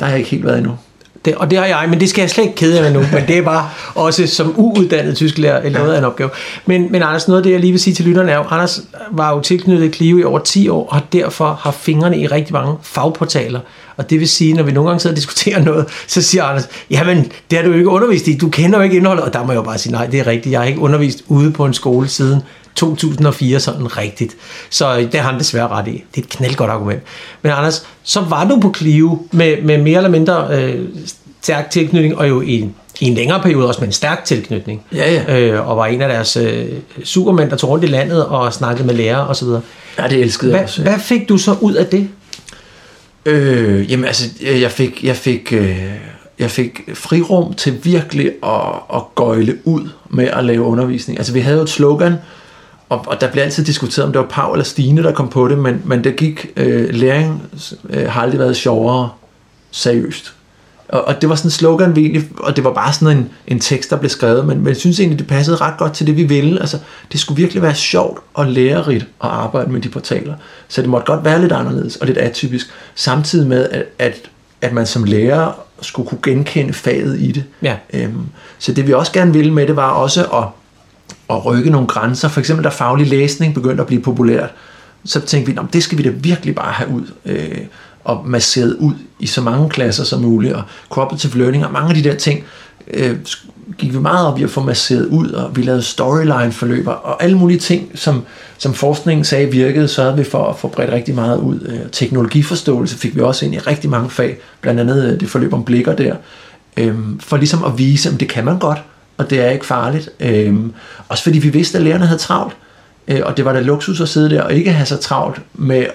[0.00, 0.76] der har jeg ikke helt været endnu.
[1.24, 3.00] Det, og det har jeg, men det skal jeg slet ikke kede med nu.
[3.12, 6.30] Men det er bare også som uuddannet tysklærer noget af en opgave.
[6.66, 8.80] Men, men Anders, noget af det, jeg lige vil sige til lytterne er jo, Anders
[9.10, 12.52] var jo tilknyttet Clio i over 10 år, og har derfor har fingrene i rigtig
[12.52, 13.60] mange fagportaler.
[13.96, 16.68] Og det vil sige, når vi nogle gange sidder og diskuterer noget, så siger Anders,
[16.90, 19.24] jamen, det har du jo ikke undervist i, du kender jo ikke indholdet.
[19.24, 21.24] Og der må jeg jo bare sige, nej, det er rigtigt, jeg har ikke undervist
[21.28, 22.42] ude på en skole siden
[22.74, 24.36] 2004 sådan rigtigt.
[24.70, 26.04] Så det har han desværre ret i.
[26.14, 27.02] Det er et knaldgodt argument.
[27.42, 30.88] Men Anders, så var du på Clio med, med mere eller mindre øh,
[31.42, 34.82] stærk tilknytning, og jo i en, i en længere periode også med en stærk tilknytning.
[34.94, 35.38] Ja, ja.
[35.38, 36.66] Øh, og var en af deres øh,
[37.04, 39.48] supermænd, der tog rundt i landet og snakkede med lærere osv.
[39.98, 40.82] Ja, det elskede jeg også.
[40.82, 42.08] Hvad, hvad fik du så ud af det?
[43.26, 45.78] Øh, jamen altså, jeg fik, jeg fik, øh,
[46.38, 51.18] jeg fik frirum til virkelig at, at gøjle ud med at lave undervisning.
[51.18, 52.14] Altså vi havde jo et slogan,
[52.92, 55.48] og, og der blev altid diskuteret, om det var Pau eller Stine, der kom på
[55.48, 57.42] det, men, men det gik, øh, læring
[57.90, 59.10] øh, har aldrig været sjovere
[59.70, 60.34] seriøst.
[60.88, 63.30] Og, og det var sådan en slogan, vi egentlig, og det var bare sådan en,
[63.46, 66.06] en tekst, der blev skrevet, men, men jeg synes egentlig, det passede ret godt til
[66.06, 66.60] det, vi ville.
[66.60, 66.78] Altså,
[67.12, 70.34] det skulle virkelig være sjovt og lærerigt at arbejde med de portaler.
[70.68, 74.14] Så det måtte godt være lidt anderledes og lidt atypisk, samtidig med, at, at,
[74.60, 77.44] at man som lærer skulle kunne genkende faget i det.
[77.62, 77.76] Ja.
[77.92, 78.26] Øhm,
[78.58, 80.44] så det vi også gerne ville med det, var også at,
[81.36, 82.28] at rykke nogle grænser.
[82.28, 84.50] For eksempel, da faglig læsning begyndte at blive populært,
[85.04, 87.06] så tænkte vi, "Nå, det skal vi da virkelig bare have ud.
[87.26, 87.58] Øh,
[88.04, 91.94] og masseret ud i så mange klasser som muligt, og cooperative learning, og mange af
[91.94, 92.44] de der ting,
[92.94, 93.16] øh,
[93.78, 97.38] gik vi meget op i at få masseret ud, og vi lavede storyline-forløber, og alle
[97.38, 98.22] mulige ting, som,
[98.58, 101.60] som forskningen sagde virkede, sørgede vi for at få bredt rigtig meget ud.
[101.60, 105.54] Øh, teknologiforståelse fik vi også ind i rigtig mange fag, blandt andet øh, det forløb
[105.54, 106.16] om blikker der,
[106.76, 108.82] øh, for ligesom at vise, at det kan man godt,
[109.22, 110.10] og det er ikke farligt.
[110.20, 110.54] Øh,
[111.08, 112.56] også fordi vi vidste, at lærerne havde travlt,
[113.08, 115.86] øh, og det var da luksus at sidde der og ikke have så travlt med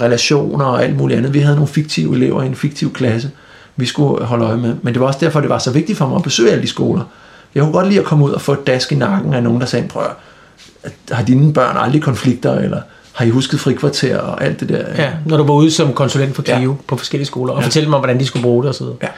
[0.00, 1.34] relationer og alt muligt andet.
[1.34, 3.30] Vi havde nogle fiktive elever i en fiktiv klasse,
[3.76, 4.74] vi skulle holde øje med.
[4.82, 6.68] Men det var også derfor, det var så vigtigt for mig at besøge alle de
[6.68, 7.02] skoler.
[7.54, 9.60] Jeg kunne godt lide at komme ud og få et dask i nakken af nogen,
[9.60, 10.06] der sagde, prøv
[11.10, 12.80] har dine børn aldrig konflikter, eller
[13.12, 14.84] har I husket frikvarter og alt det der.
[14.96, 16.76] Ja, når du var ude som konsulent for Clio ja.
[16.86, 17.66] På forskellige skoler, og ja.
[17.66, 18.86] Fortælle mig, hvordan de skulle bruge det osv.
[19.02, 19.08] Ja.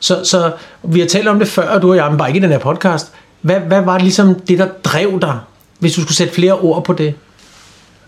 [0.00, 2.42] Så, så vi har talt om det før, du og jeg, men bare ikke i
[2.42, 3.12] den her podcast.
[3.40, 5.38] Hvad, hvad var ligesom det, der drev dig,
[5.78, 7.14] hvis du skulle sætte flere ord på det?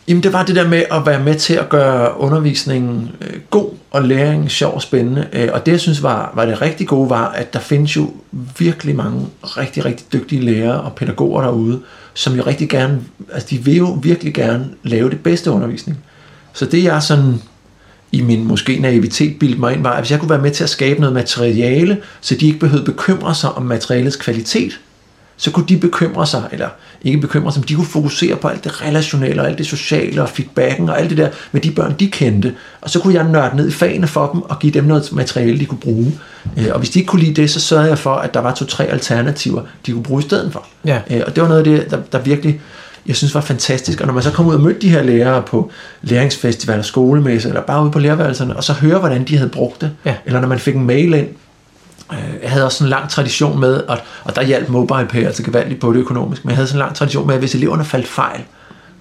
[0.08, 3.70] Jamen det var det der med at være med til at gøre undervisningen øh, god
[3.90, 5.28] og læringen sjov og spændende.
[5.32, 8.10] Øh, og det jeg synes var, var det rigtig gode var, at der findes jo
[8.58, 11.80] virkelig mange rigtig, rigtig dygtige lærere og pædagoger derude,
[12.14, 13.00] som jo rigtig gerne,
[13.32, 15.98] altså de vil jo virkelig gerne lave det bedste undervisning.
[16.52, 17.42] Så det jeg sådan
[18.12, 20.64] i min måske naivitet bildte mig ind, var, at hvis jeg kunne være med til
[20.64, 24.80] at skabe noget materiale, så de ikke behøvede bekymre sig om materialets kvalitet,
[25.36, 26.68] så kunne de bekymre sig, eller
[27.02, 30.22] ikke bekymre sig, men de kunne fokusere på alt det relationelle, og alt det sociale,
[30.22, 32.54] og feedbacken, og alt det der med de børn, de kendte.
[32.80, 35.58] Og så kunne jeg nørde ned i fagene for dem, og give dem noget materiale,
[35.58, 36.18] de kunne bruge.
[36.58, 38.54] Øh, og hvis de ikke kunne lide det, så sørgede jeg for, at der var
[38.54, 40.66] to-tre alternativer, de kunne bruge i stedet for.
[40.84, 41.00] Ja.
[41.10, 42.60] Øh, og det var noget af det, der, der virkelig
[43.06, 44.00] jeg synes var fantastisk.
[44.00, 45.70] Og når man så kom ud og mødte de her lærere på
[46.02, 49.90] læringsfestivaler, skolemesser, eller bare ude på lærerværelserne, og så høre, hvordan de havde brugt det,
[50.04, 50.14] Ja.
[50.26, 51.28] eller når man fik en mail ind,
[52.12, 55.80] øh, jeg havde også en lang tradition med, og, og der hjalp MobilePay altså gevaldigt
[55.80, 58.08] på det økonomisk, men jeg havde sådan en lang tradition med, at hvis eleverne faldt
[58.08, 58.40] fejl,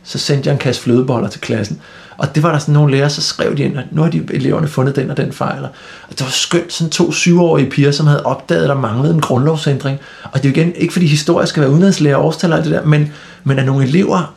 [0.04, 1.80] så sendte jeg en kasse flødeboller til klassen.
[2.18, 4.24] Og det var der sådan nogle lærere, så skrev de ind, at nu har de
[4.34, 5.64] eleverne fundet den og den fejl.
[5.64, 5.70] Og
[6.10, 10.00] det var skønt, sådan to syvårige piger, som havde opdaget, at der manglede en grundlovsændring.
[10.24, 12.66] Og det er jo igen ikke fordi historie skal være udenrigslærer og årstal og alt
[12.66, 14.34] det der, men, men at nogle elever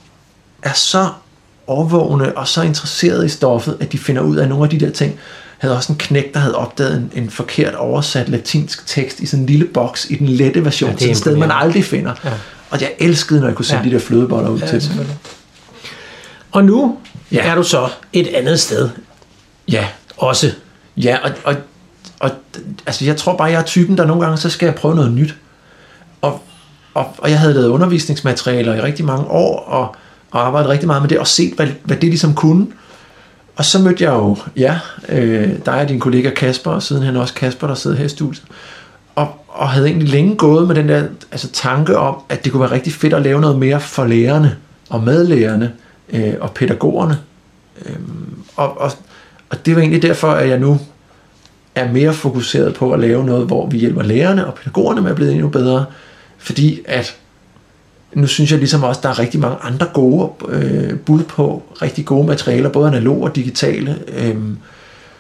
[0.62, 1.08] er så
[1.66, 4.90] overvågne og så interesserede i stoffet, at de finder ud af nogle af de der
[4.90, 5.10] ting.
[5.62, 9.26] Jeg havde også en knæk, der havde opdaget en, en forkert oversat latinsk tekst i
[9.26, 12.12] sådan en lille boks i den lette version, Ja, sådan et sted, man aldrig finder.
[12.24, 12.30] Ja.
[12.70, 13.88] Og jeg elskede, når jeg kunne sende Ja.
[13.88, 15.06] de der flødeboller ud Ja, til dem.
[16.52, 16.96] Og nu
[17.34, 17.50] Ja.
[17.50, 18.90] er du så et andet sted
[19.68, 20.52] Ja, også.
[20.96, 21.54] Ja, og, og,
[22.20, 22.30] og
[22.86, 25.12] altså jeg tror bare, jeg er typen, der nogle gange, så skal jeg prøve noget
[25.12, 25.34] nyt.
[26.22, 26.42] Og,
[26.94, 29.96] og, og jeg havde lavet undervisningsmaterialer i rigtig mange år, og,
[30.30, 32.66] og arbejdet rigtig meget med det, og set, hvad, hvad det ligesom kunne.
[33.56, 37.34] Og så mødte jeg jo, ja, øh, dig og din kollega Kasper, og sidenhen også
[37.34, 38.44] Kasper, der sidder her i studiet.
[39.14, 42.60] Og, og havde egentlig længe gået med den der altså, tanke om, at det kunne
[42.60, 44.56] være rigtig fedt at lave noget mere for lærerne,
[44.90, 45.72] og med lærerne,
[46.14, 47.18] øh, og pædagogerne.
[47.87, 47.96] Øh,
[48.57, 48.92] og, og,
[49.50, 50.79] og det var egentlig derfor, at jeg nu
[51.74, 55.16] er mere fokuseret på at lave noget, hvor vi hjælper lærerne og pædagogerne med at
[55.16, 55.85] blive endnu bedre.
[56.38, 57.16] Fordi at
[58.14, 61.62] nu synes jeg ligesom også, at der er rigtig mange andre gode øh, bud på
[61.83, 63.98] rigtig gode materialer, både analog og digitale.
[64.09, 64.37] øh,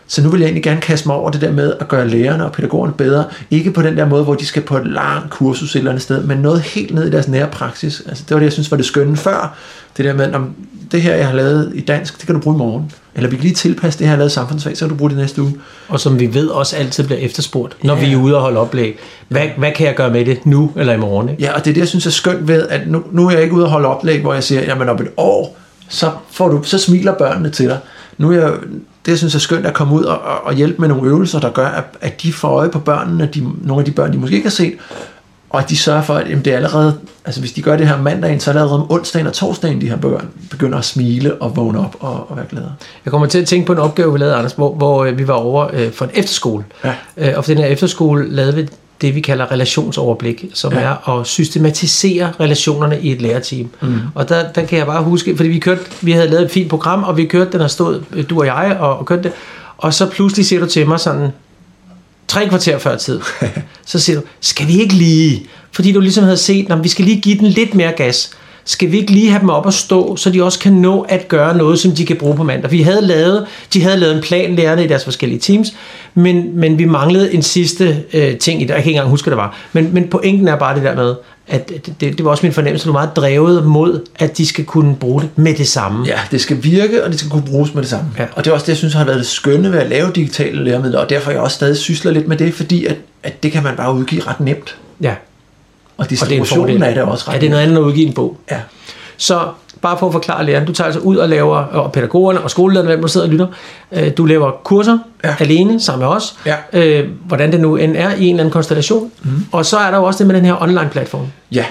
[0.06, 2.44] så nu vil jeg egentlig gerne kaste mig over det der med at gøre lærerne
[2.44, 3.24] og pædagogerne bedre.
[3.50, 6.02] Ikke på den der måde, hvor de skal på et langt kursus et eller andet
[6.02, 8.02] sted, men noget helt ned i deres nære praksis.
[8.08, 9.56] Altså, det var det, jeg synes var det skønne før.
[9.96, 10.50] Det der med, om
[10.92, 12.92] det her, jeg har lavet i dansk, det kan du bruge i morgen.
[13.14, 15.10] Eller vi kan lige tilpasse det her, jeg har lavet samfundsfag, så kan du bruge
[15.10, 15.54] det næste uge.
[15.88, 18.04] Og som vi ved også altid bliver efterspurgt, når Ja.
[18.06, 18.98] vi er ude og holde oplæg.
[19.28, 21.28] Hvad, hvad kan jeg gøre med det nu eller i morgen?
[21.28, 21.42] Ikke?
[21.42, 23.42] Ja, og det er det, jeg synes er skønt ved, at nu, nu er jeg
[23.42, 25.56] ikke ude og holde oplæg, hvor jeg siger, jamen om et år,
[25.88, 27.78] så, får du, så smiler børnene til dig.
[28.18, 28.52] Nu er jeg,
[29.04, 31.40] det, jeg synes er skønt at komme ud og, og, og hjælpe med nogle øvelser,
[31.40, 34.18] der gør, at, at de får øje på børnene, de, nogle af de børn, de
[34.18, 34.74] måske ikke har set,
[35.50, 37.88] og at de sørger for, at jamen, det er allerede, altså hvis de gør det
[37.88, 40.84] her mandagen, så er det allerede om onsdagen og torsdagen, de her børn begynder at
[40.84, 42.72] smile og vågne op og, og være glade.
[43.04, 45.28] Jeg kommer til at tænke på en opgave, vi lavede, Anders, hvor, hvor øh, vi
[45.28, 46.64] var over øh, for en efterskole.
[46.84, 46.94] Ja.
[47.16, 48.68] Øh, og for den her efterskole lavede vi
[49.06, 50.80] det, vi kalder relationsoverblik, som ja.
[50.80, 53.68] Er at systematisere relationerne i et lærerteam.
[53.82, 53.98] Mm.
[54.14, 56.70] Og der, der kan jeg bare huske, fordi vi, kørte, vi havde lavet et fint
[56.70, 59.32] program, og vi kørte den og stod, du og jeg, og, og kørte det.
[59.78, 61.28] Og så pludselig siger du til mig sådan,
[62.28, 63.20] tre kvarter før tid,
[63.86, 67.04] så siger du, skal vi ikke lige, fordi du ligesom havde set, at vi skal
[67.04, 68.30] lige give den lidt mere gas.
[68.64, 71.28] Skal vi ikke lige have dem op at stå, så de også kan nå at
[71.28, 72.70] gøre noget, som de kan bruge på mandag?
[72.70, 75.74] Vi havde lavet, de havde lavet en plan, lærerne i deres forskellige teams,
[76.14, 78.70] men, men vi manglede en sidste øh, ting i det.
[78.70, 79.56] Jeg kan ikke engang huske, hvad det var.
[79.72, 81.14] Men, men pointen er bare det der med,
[81.48, 84.46] at det, det var også min fornemmelse, at du er meget drevet mod, at de
[84.46, 86.06] skal kunne bruge det med det samme.
[86.06, 88.10] Ja, det skal virke, og det skal kunne bruges med det samme.
[88.18, 88.26] Ja.
[88.36, 90.64] Og det er også det, jeg synes har været det skønne ved at lave digitale
[90.64, 93.52] læremidler, og derfor er jeg også stadig sysler lidt med det, fordi at, at det
[93.52, 94.76] kan man bare udgive ret nemt.
[95.02, 95.14] ja.
[95.96, 97.62] Og Og det er en distributionen af det er også ret Ja, det er noget
[97.62, 98.36] andet at udgive en bog.
[98.50, 98.60] Ja.
[99.16, 99.40] Så
[99.82, 102.88] bare for at forklare læreren, du tager altså ud og laver, og pædagogerne og skolelederne,
[102.88, 103.46] hvem der sidder og lytter,
[103.92, 105.34] øh, du laver kurser ja.
[105.38, 106.54] Alene sammen med os, Ja.
[106.72, 109.10] øh, hvordan det nu end er i en eller anden konstellation.
[109.22, 109.30] Mm.
[109.52, 111.26] Og så er der jo også det med den her online platform.
[111.52, 111.64] Ja.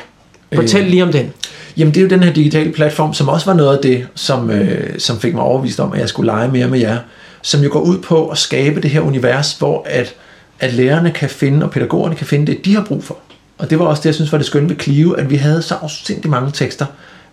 [0.55, 1.33] Fortæl lige om den.
[1.77, 4.49] Jamen det er jo den her digitale platform, som også var noget af det, som,
[4.51, 6.97] øh, som fik mig overvist om, at jeg skulle lege mere med jer.
[7.41, 10.13] Som jo går ud på at skabe det her univers, hvor at,
[10.59, 13.17] at lærerne kan finde, og pædagogerne kan finde det, de har brug for.
[13.57, 15.61] Og det var også det, jeg synes var det skønne ved Clio, at vi havde
[15.61, 16.85] så afsindig mange tekster,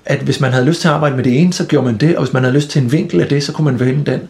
[0.05, 2.17] at hvis man havde lyst til at arbejde med det ene, så gjorde man det,
[2.17, 4.21] og hvis man havde lyst til en vinkel af det, så kunne man vælge den.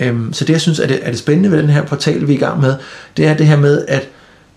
[0.00, 2.32] Øhm, så det, jeg synes er det, er det spændende ved den her portal, vi
[2.32, 2.74] er i gang med,
[3.16, 4.08] det er det her med, at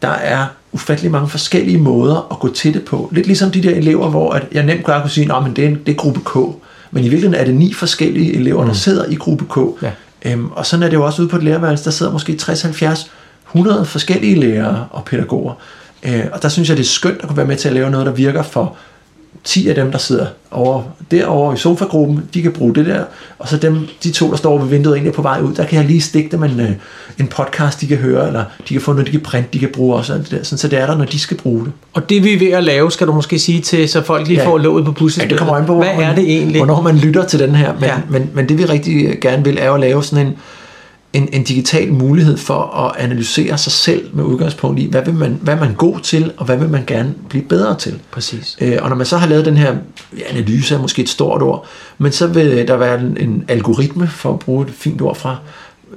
[0.01, 3.09] der er ufattelig mange forskellige måder at gå til det på.
[3.11, 5.75] Lidt ligesom de der elever, hvor at jeg nemt bare kunne sige, at det, er
[5.85, 6.35] det er gruppe K.
[6.91, 9.83] Men i virkeligheden er det ni forskellige elever, der sidder i gruppe K.
[9.83, 9.91] Ja.
[10.25, 12.61] Øhm, og sådan er det jo også ude på et lærerværelse, der sidder måske 60,
[12.61, 13.11] 70,
[13.47, 15.53] 100 forskellige lærere og pædagoger.
[16.03, 17.89] Øh, og der synes jeg, det er skønt at kunne være med til at lave
[17.91, 18.75] noget, der virker for
[19.43, 23.03] 10 af dem, der sidder over, derovre i sofagruppen, de kan bruge det der,
[23.39, 25.77] og så dem, de to, der står ved vinduet egentlig på vej ud, der kan
[25.79, 26.71] jeg lige stikke dem en, øh,
[27.19, 29.69] en podcast, de kan høre, eller de kan få noget, de kan printe, de kan
[29.73, 31.71] bruge også, det der, sådan, så det er der, når de skal bruge det.
[31.93, 34.39] Og det vi er ved at lave, skal du måske sige til, så folk lige
[34.39, 34.47] Ja.
[34.47, 35.29] får låget på Ja, puslespillet.
[35.29, 36.57] det kommer an på, Hvad hvornår er man- det egentlig?
[36.57, 37.73] Hvornår man lytter til den her.
[37.73, 37.87] Men, Ja.
[37.95, 38.01] ja.
[38.09, 40.33] men, men det vi rigtig gerne vil, er at lave sådan en,
[41.13, 45.39] en, en digital mulighed for at analysere sig selv med udgangspunkt i, hvad, vil man,
[45.41, 47.99] hvad er man god til, og hvad vil man gerne blive bedre til.
[48.11, 48.57] Præcis.
[48.61, 49.75] Øh, og når man så har lavet den her
[50.17, 51.65] ja, analyse, er måske et stort ord,
[51.97, 55.37] men så vil der være en, en algoritme, for at bruge et fint ord fra,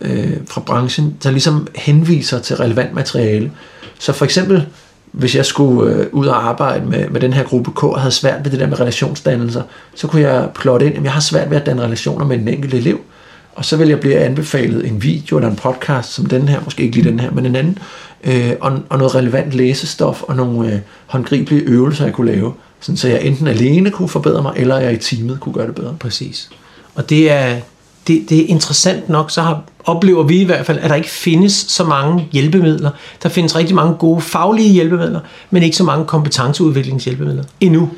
[0.00, 3.50] øh, fra branchen, der ligesom henviser til relevant materiale.
[3.98, 4.66] Så for eksempel,
[5.12, 8.12] hvis jeg skulle øh, ud og arbejde med, med den her gruppe K, og havde
[8.14, 9.62] svært ved det der med relationsdannelser,
[9.94, 12.48] så kunne jeg plotte ind, at jeg har svært ved at danne relationer med en
[12.48, 13.00] enkelt elev.
[13.54, 16.82] Og så vil jeg blive anbefalet en video eller en podcast som den her, måske
[16.82, 17.78] ikke lige den her, men en anden,
[18.24, 22.96] øh, og, og noget relevant læsestof og nogle øh, håndgribelige øvelser, jeg kunne lave, sådan,
[22.96, 25.96] så jeg enten alene kunne forbedre mig, eller jeg i teamet kunne gøre det bedre.
[26.00, 26.50] Præcis.
[26.94, 27.56] Og det er,
[28.06, 31.10] det, det er interessant nok, så har, oplever vi i hvert fald, at der ikke
[31.10, 32.90] findes så mange hjælpemidler.
[33.22, 37.90] Der findes rigtig mange gode faglige hjælpemidler, men ikke så mange kompetenceudviklingshjælpemidler endnu.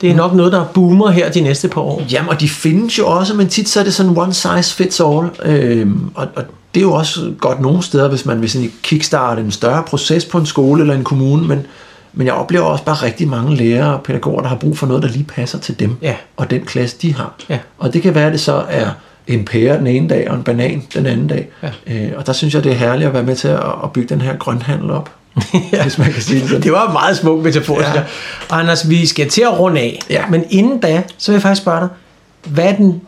[0.00, 2.02] Det er nok noget, der boomer her de næste par år.
[2.12, 5.00] Jamen, og de findes jo også, men tit så er det sådan one size fits
[5.00, 5.28] all.
[5.44, 9.42] Øhm, og, og det er jo også godt nogle steder, hvis man vil sådan kickstarte
[9.42, 11.66] en større proces på en skole eller en kommune, men,
[12.12, 15.02] men jeg oplever også bare rigtig mange lærere og pædagoger, der har brug for noget,
[15.02, 16.14] der lige passer til dem Ja.
[16.36, 17.34] og den klasse, de har.
[17.48, 17.58] Ja.
[17.78, 18.86] Og det kan være, at det så er
[19.26, 21.48] en pære den ene dag og en banan den anden dag.
[21.62, 21.68] Ja.
[21.86, 24.08] Øh, og der synes jeg, det er herligt at være med til at, at bygge
[24.14, 25.10] den her grønhandel op,
[25.72, 25.82] ja.
[25.82, 26.62] hvis man kan sige det sådan.
[26.62, 28.04] Det var en meget smuk metafor, Ja.
[28.50, 30.00] Anders, vi skal til at runde af.
[30.10, 30.26] Ja.
[30.26, 31.88] Men inden da, så vil jeg faktisk spørge dig,
[32.44, 33.00] hvad er den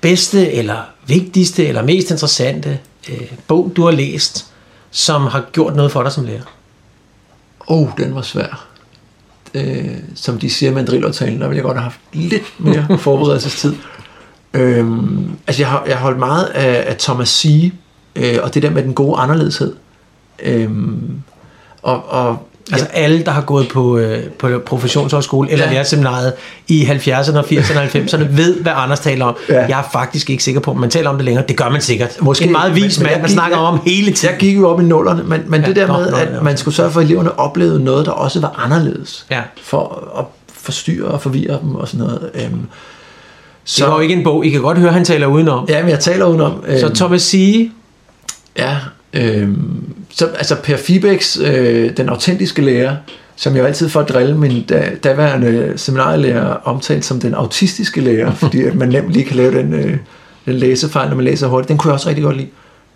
[0.00, 4.46] bedste, eller vigtigste, eller mest interessante øh, bog, du har læst,
[4.90, 6.42] som har gjort noget for dig som lærer?
[7.66, 8.66] Oh, den var svær.
[9.54, 13.74] Øh, som de siger i mandrilertalen, der ville jeg godt have haft lidt mere forberedelsestid.
[14.54, 17.72] Øhm, altså, jeg har, jeg har holdt meget af, af Thomas Sige,
[18.16, 19.74] øh, og det der med den gode anderledeshed.
[20.42, 21.22] Øhm,
[21.86, 22.36] og, og
[22.72, 25.70] Altså alle, der har gået på, øh, på professionshøjskole eller Ja.
[25.70, 25.74] ja.
[25.74, 26.32] lærerseminaret
[26.68, 29.36] i 70'erne, 80'erne og 90'erne, ved, hvad Anders taler om.
[29.48, 29.54] Ja.
[29.66, 31.44] Jeg er faktisk ikke sikker på, om man taler om det længere.
[31.48, 32.16] Det gør man sikkert.
[32.20, 34.32] Måske, en meget vis mand, man gik- snakker jeg- om hele tiden.
[34.32, 36.56] jeg gik jo op i nullerne, men, men Ja, det der med, at ja, man
[36.56, 39.26] skulle sørge for, at eleverne oplevede noget, der også var anderledes.
[39.30, 39.40] Ja.
[39.62, 42.30] For at forstyrre og forvirre dem og sådan noget.
[42.34, 42.60] Øhm,
[43.78, 44.46] Det var jo ikke en bog.
[44.46, 45.66] I kan godt høre, han taler udenom.
[45.68, 46.64] Ja, men jeg taler udenom.
[46.66, 47.72] Øhm, Så Thomas Sige,
[48.58, 48.76] Ja,
[49.12, 49.84] øhm,
[50.16, 52.96] så, altså Per Fibeks, øh, den autentiske lærer,
[53.36, 58.32] som jeg altid for at drille min da, daværende seminarlærer omtalt som den autistiske lærer,
[58.42, 59.96] fordi at man nemt lige kan lave den, øh,
[60.46, 62.48] den læsefejl, når man læser hurtigt, den kunne jeg også rigtig godt lide.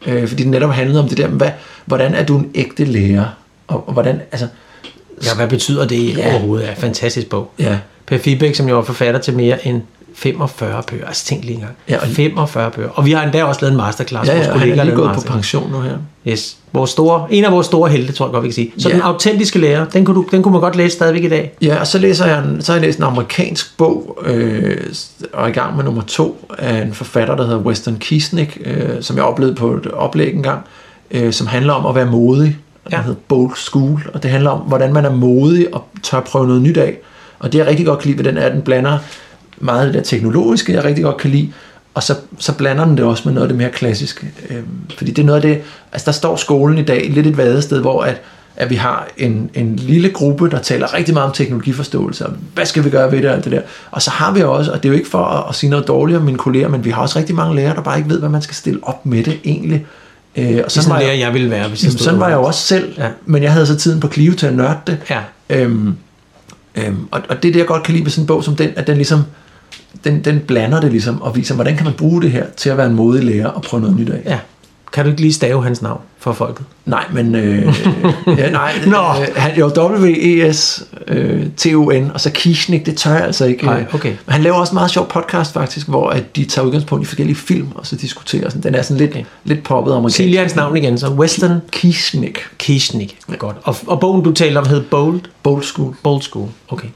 [0.06, 1.50] Øh, fordi den netop handlede om det der, med, hvad,
[1.85, 3.24] hvordan er du en ægte lærer?
[3.68, 4.46] Og, og hvordan, altså,
[5.24, 6.30] ja, hvad betyder det Ja.
[6.33, 6.66] overhovedet?
[6.66, 7.50] Ja, fantastisk bog.
[7.59, 9.83] ja, Per Fibæk, som jo var forfatter til mere end
[10.14, 11.06] 45 bøger.
[11.06, 11.72] Altså tænk lige engang.
[11.88, 12.88] Ja, og- 45 bøger.
[12.88, 14.28] Og vi har endda også lavet en masterclass.
[14.28, 15.96] ja, Vores ja kollegaer er en gået på pension nu her.
[16.28, 16.56] Yes.
[16.72, 18.72] Vores store, en af vores store helte, tror jeg godt, vi kan sige.
[18.78, 18.94] Så Ja.
[18.94, 21.52] den autentiske lærer, den kunne, du, den kunne man godt læse stadigvæk i dag.
[21.62, 24.76] Ja, og så læser jeg så har jeg læst en amerikansk bog, øh,
[25.32, 28.88] og er i gang med nummer to af en forfatter, der hedder Weston Kiesnick, øh,
[29.00, 30.60] som jeg oplevede på et oplæg engang,
[31.10, 32.56] øh, som handler om at være modig.
[32.84, 33.02] Den Ja.
[33.02, 36.62] hedder Bold School, og det handler om, hvordan man er modig og tør prøve noget
[36.62, 36.96] nyt af.
[37.38, 38.98] Og det jeg rigtig godt kan lide ved den er, at den blander
[39.60, 41.48] meget af det der teknologiske, jeg rigtig godt kan lide,
[41.94, 44.26] og så, så blander den det også med noget af det mere klassiske.
[44.50, 44.66] Øhm,
[44.98, 45.60] fordi det er noget af det,
[45.92, 48.20] altså der står skolen i dag lidt et vadested, hvor at,
[48.56, 52.66] at vi har en, en lille gruppe, der taler rigtig meget om teknologiforståelse, og hvad
[52.66, 53.60] skal vi gøre ved det og alt det der.
[53.90, 55.88] Og så har vi også, og det er jo ikke for at, at sige noget
[55.88, 58.18] dårligt om mine kolleger, men vi har også rigtig mange lærere, der bare ikke ved,
[58.18, 59.86] hvad man skal stille op med det egentlig.
[60.36, 62.20] Øh, og Det er sådan sådan var, lærer, jeg, jeg ville være, hvis jeg sådan
[62.20, 63.08] var jeg jo også selv, Ja.
[63.26, 64.98] men jeg havde så tiden på Clio til at nørde det.
[65.10, 65.20] Ja.
[65.50, 65.94] Øhm,
[66.74, 68.56] øhm, og, og det er det, jeg godt kan lide ved sådan en bog som
[68.56, 69.22] den, at den ligesom,
[70.04, 72.76] den, den blander det ligesom, og viser, hvordan kan man bruge det her til at
[72.76, 74.20] være en modig lærer og prøve noget nyt af.
[74.26, 74.38] ja.
[74.92, 76.66] Kan du ikke lige stave hans navn for folket?
[76.87, 77.35] Nej, men...
[77.35, 77.74] Øh,
[78.38, 78.96] ja, nej, Nå.
[78.96, 79.66] øh, han, jo,
[80.76, 83.64] W-E-S-T-O-N, og så Kishnik, det tør jeg altså ikke.
[83.64, 83.94] Nej, øh.
[83.94, 84.09] okay.
[84.09, 87.06] Men han laver også en meget sjov podcast faktisk, hvor at de tager udgangspunkt i
[87.06, 88.62] forskellige film, og så diskuterer sådan.
[88.62, 89.24] Den er sådan lidt, Okay.
[89.44, 90.16] lidt poppet amerikansk.
[90.16, 93.18] Sig lige hans navn igen, så Western Kishnik, Kishnik.
[93.38, 93.56] Godt.
[93.62, 95.20] Og, og bogen, du talte om, hed Bold?
[95.42, 95.94] Bold School.
[96.02, 96.48] Bold School.
[96.68, 96.88] Okay.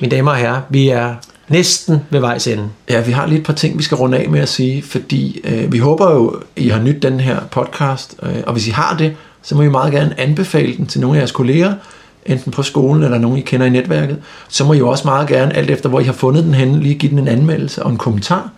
[0.00, 1.14] Mine damer og herrer, vi er
[1.48, 2.68] næsten ved vejs ende.
[2.90, 5.40] Ja, vi har lige et par ting, vi skal runde af med at sige, fordi
[5.44, 8.96] øh, vi håber jo, I har nyt den her podcast, øh, og hvis I har
[8.96, 11.74] det, så må I meget gerne anbefale den til nogle af jeres kolleger,
[12.26, 14.16] enten på skolen eller nogen, I kender i netværket.
[14.48, 16.80] Så må I jo også meget gerne, alt efter hvor I har fundet den henne,
[16.82, 18.50] lige give den en anmeldelse og en kommentar.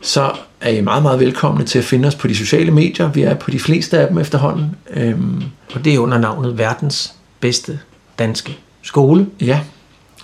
[0.00, 3.10] Så er I meget, meget velkomne til at finde os på de sociale medier.
[3.12, 4.76] Vi er på de fleste af dem efterhånden.
[4.90, 5.42] Øhm,
[5.74, 7.78] Og det er under navnet verdens bedste
[8.18, 9.26] danske skole.
[9.40, 9.60] Ja,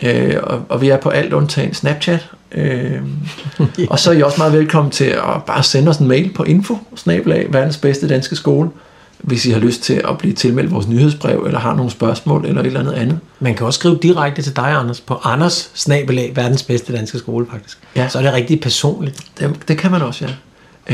[0.03, 2.29] øh, og, og vi er på alt undtagen Snapchat.
[2.53, 3.01] Øh,
[3.91, 6.43] Og så er I også meget velkommen til at bare sende os en mail på
[6.45, 8.71] info verdens bedste danske skole,
[9.19, 12.61] hvis I har lyst til at blive tilmeldt vores nyhedsbrev, eller har nogle spørgsmål, eller
[12.61, 13.19] et eller andet andet.
[13.41, 17.47] Man kan også skrive direkte til dig, Anders, på Anders snabelag, verdens bedste danske skole,
[17.51, 17.79] faktisk.
[17.97, 18.09] Ja.
[18.09, 19.23] Så er det rigtig personligt.
[19.41, 20.33] Det, det kan man også, ja.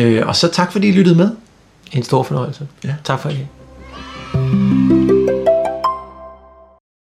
[0.03, 1.31] Øh, og så tak fordi I lyttede med.
[1.93, 2.67] En stor fornøjelse.
[2.85, 2.95] Ja.
[3.05, 5.16] Tak for det.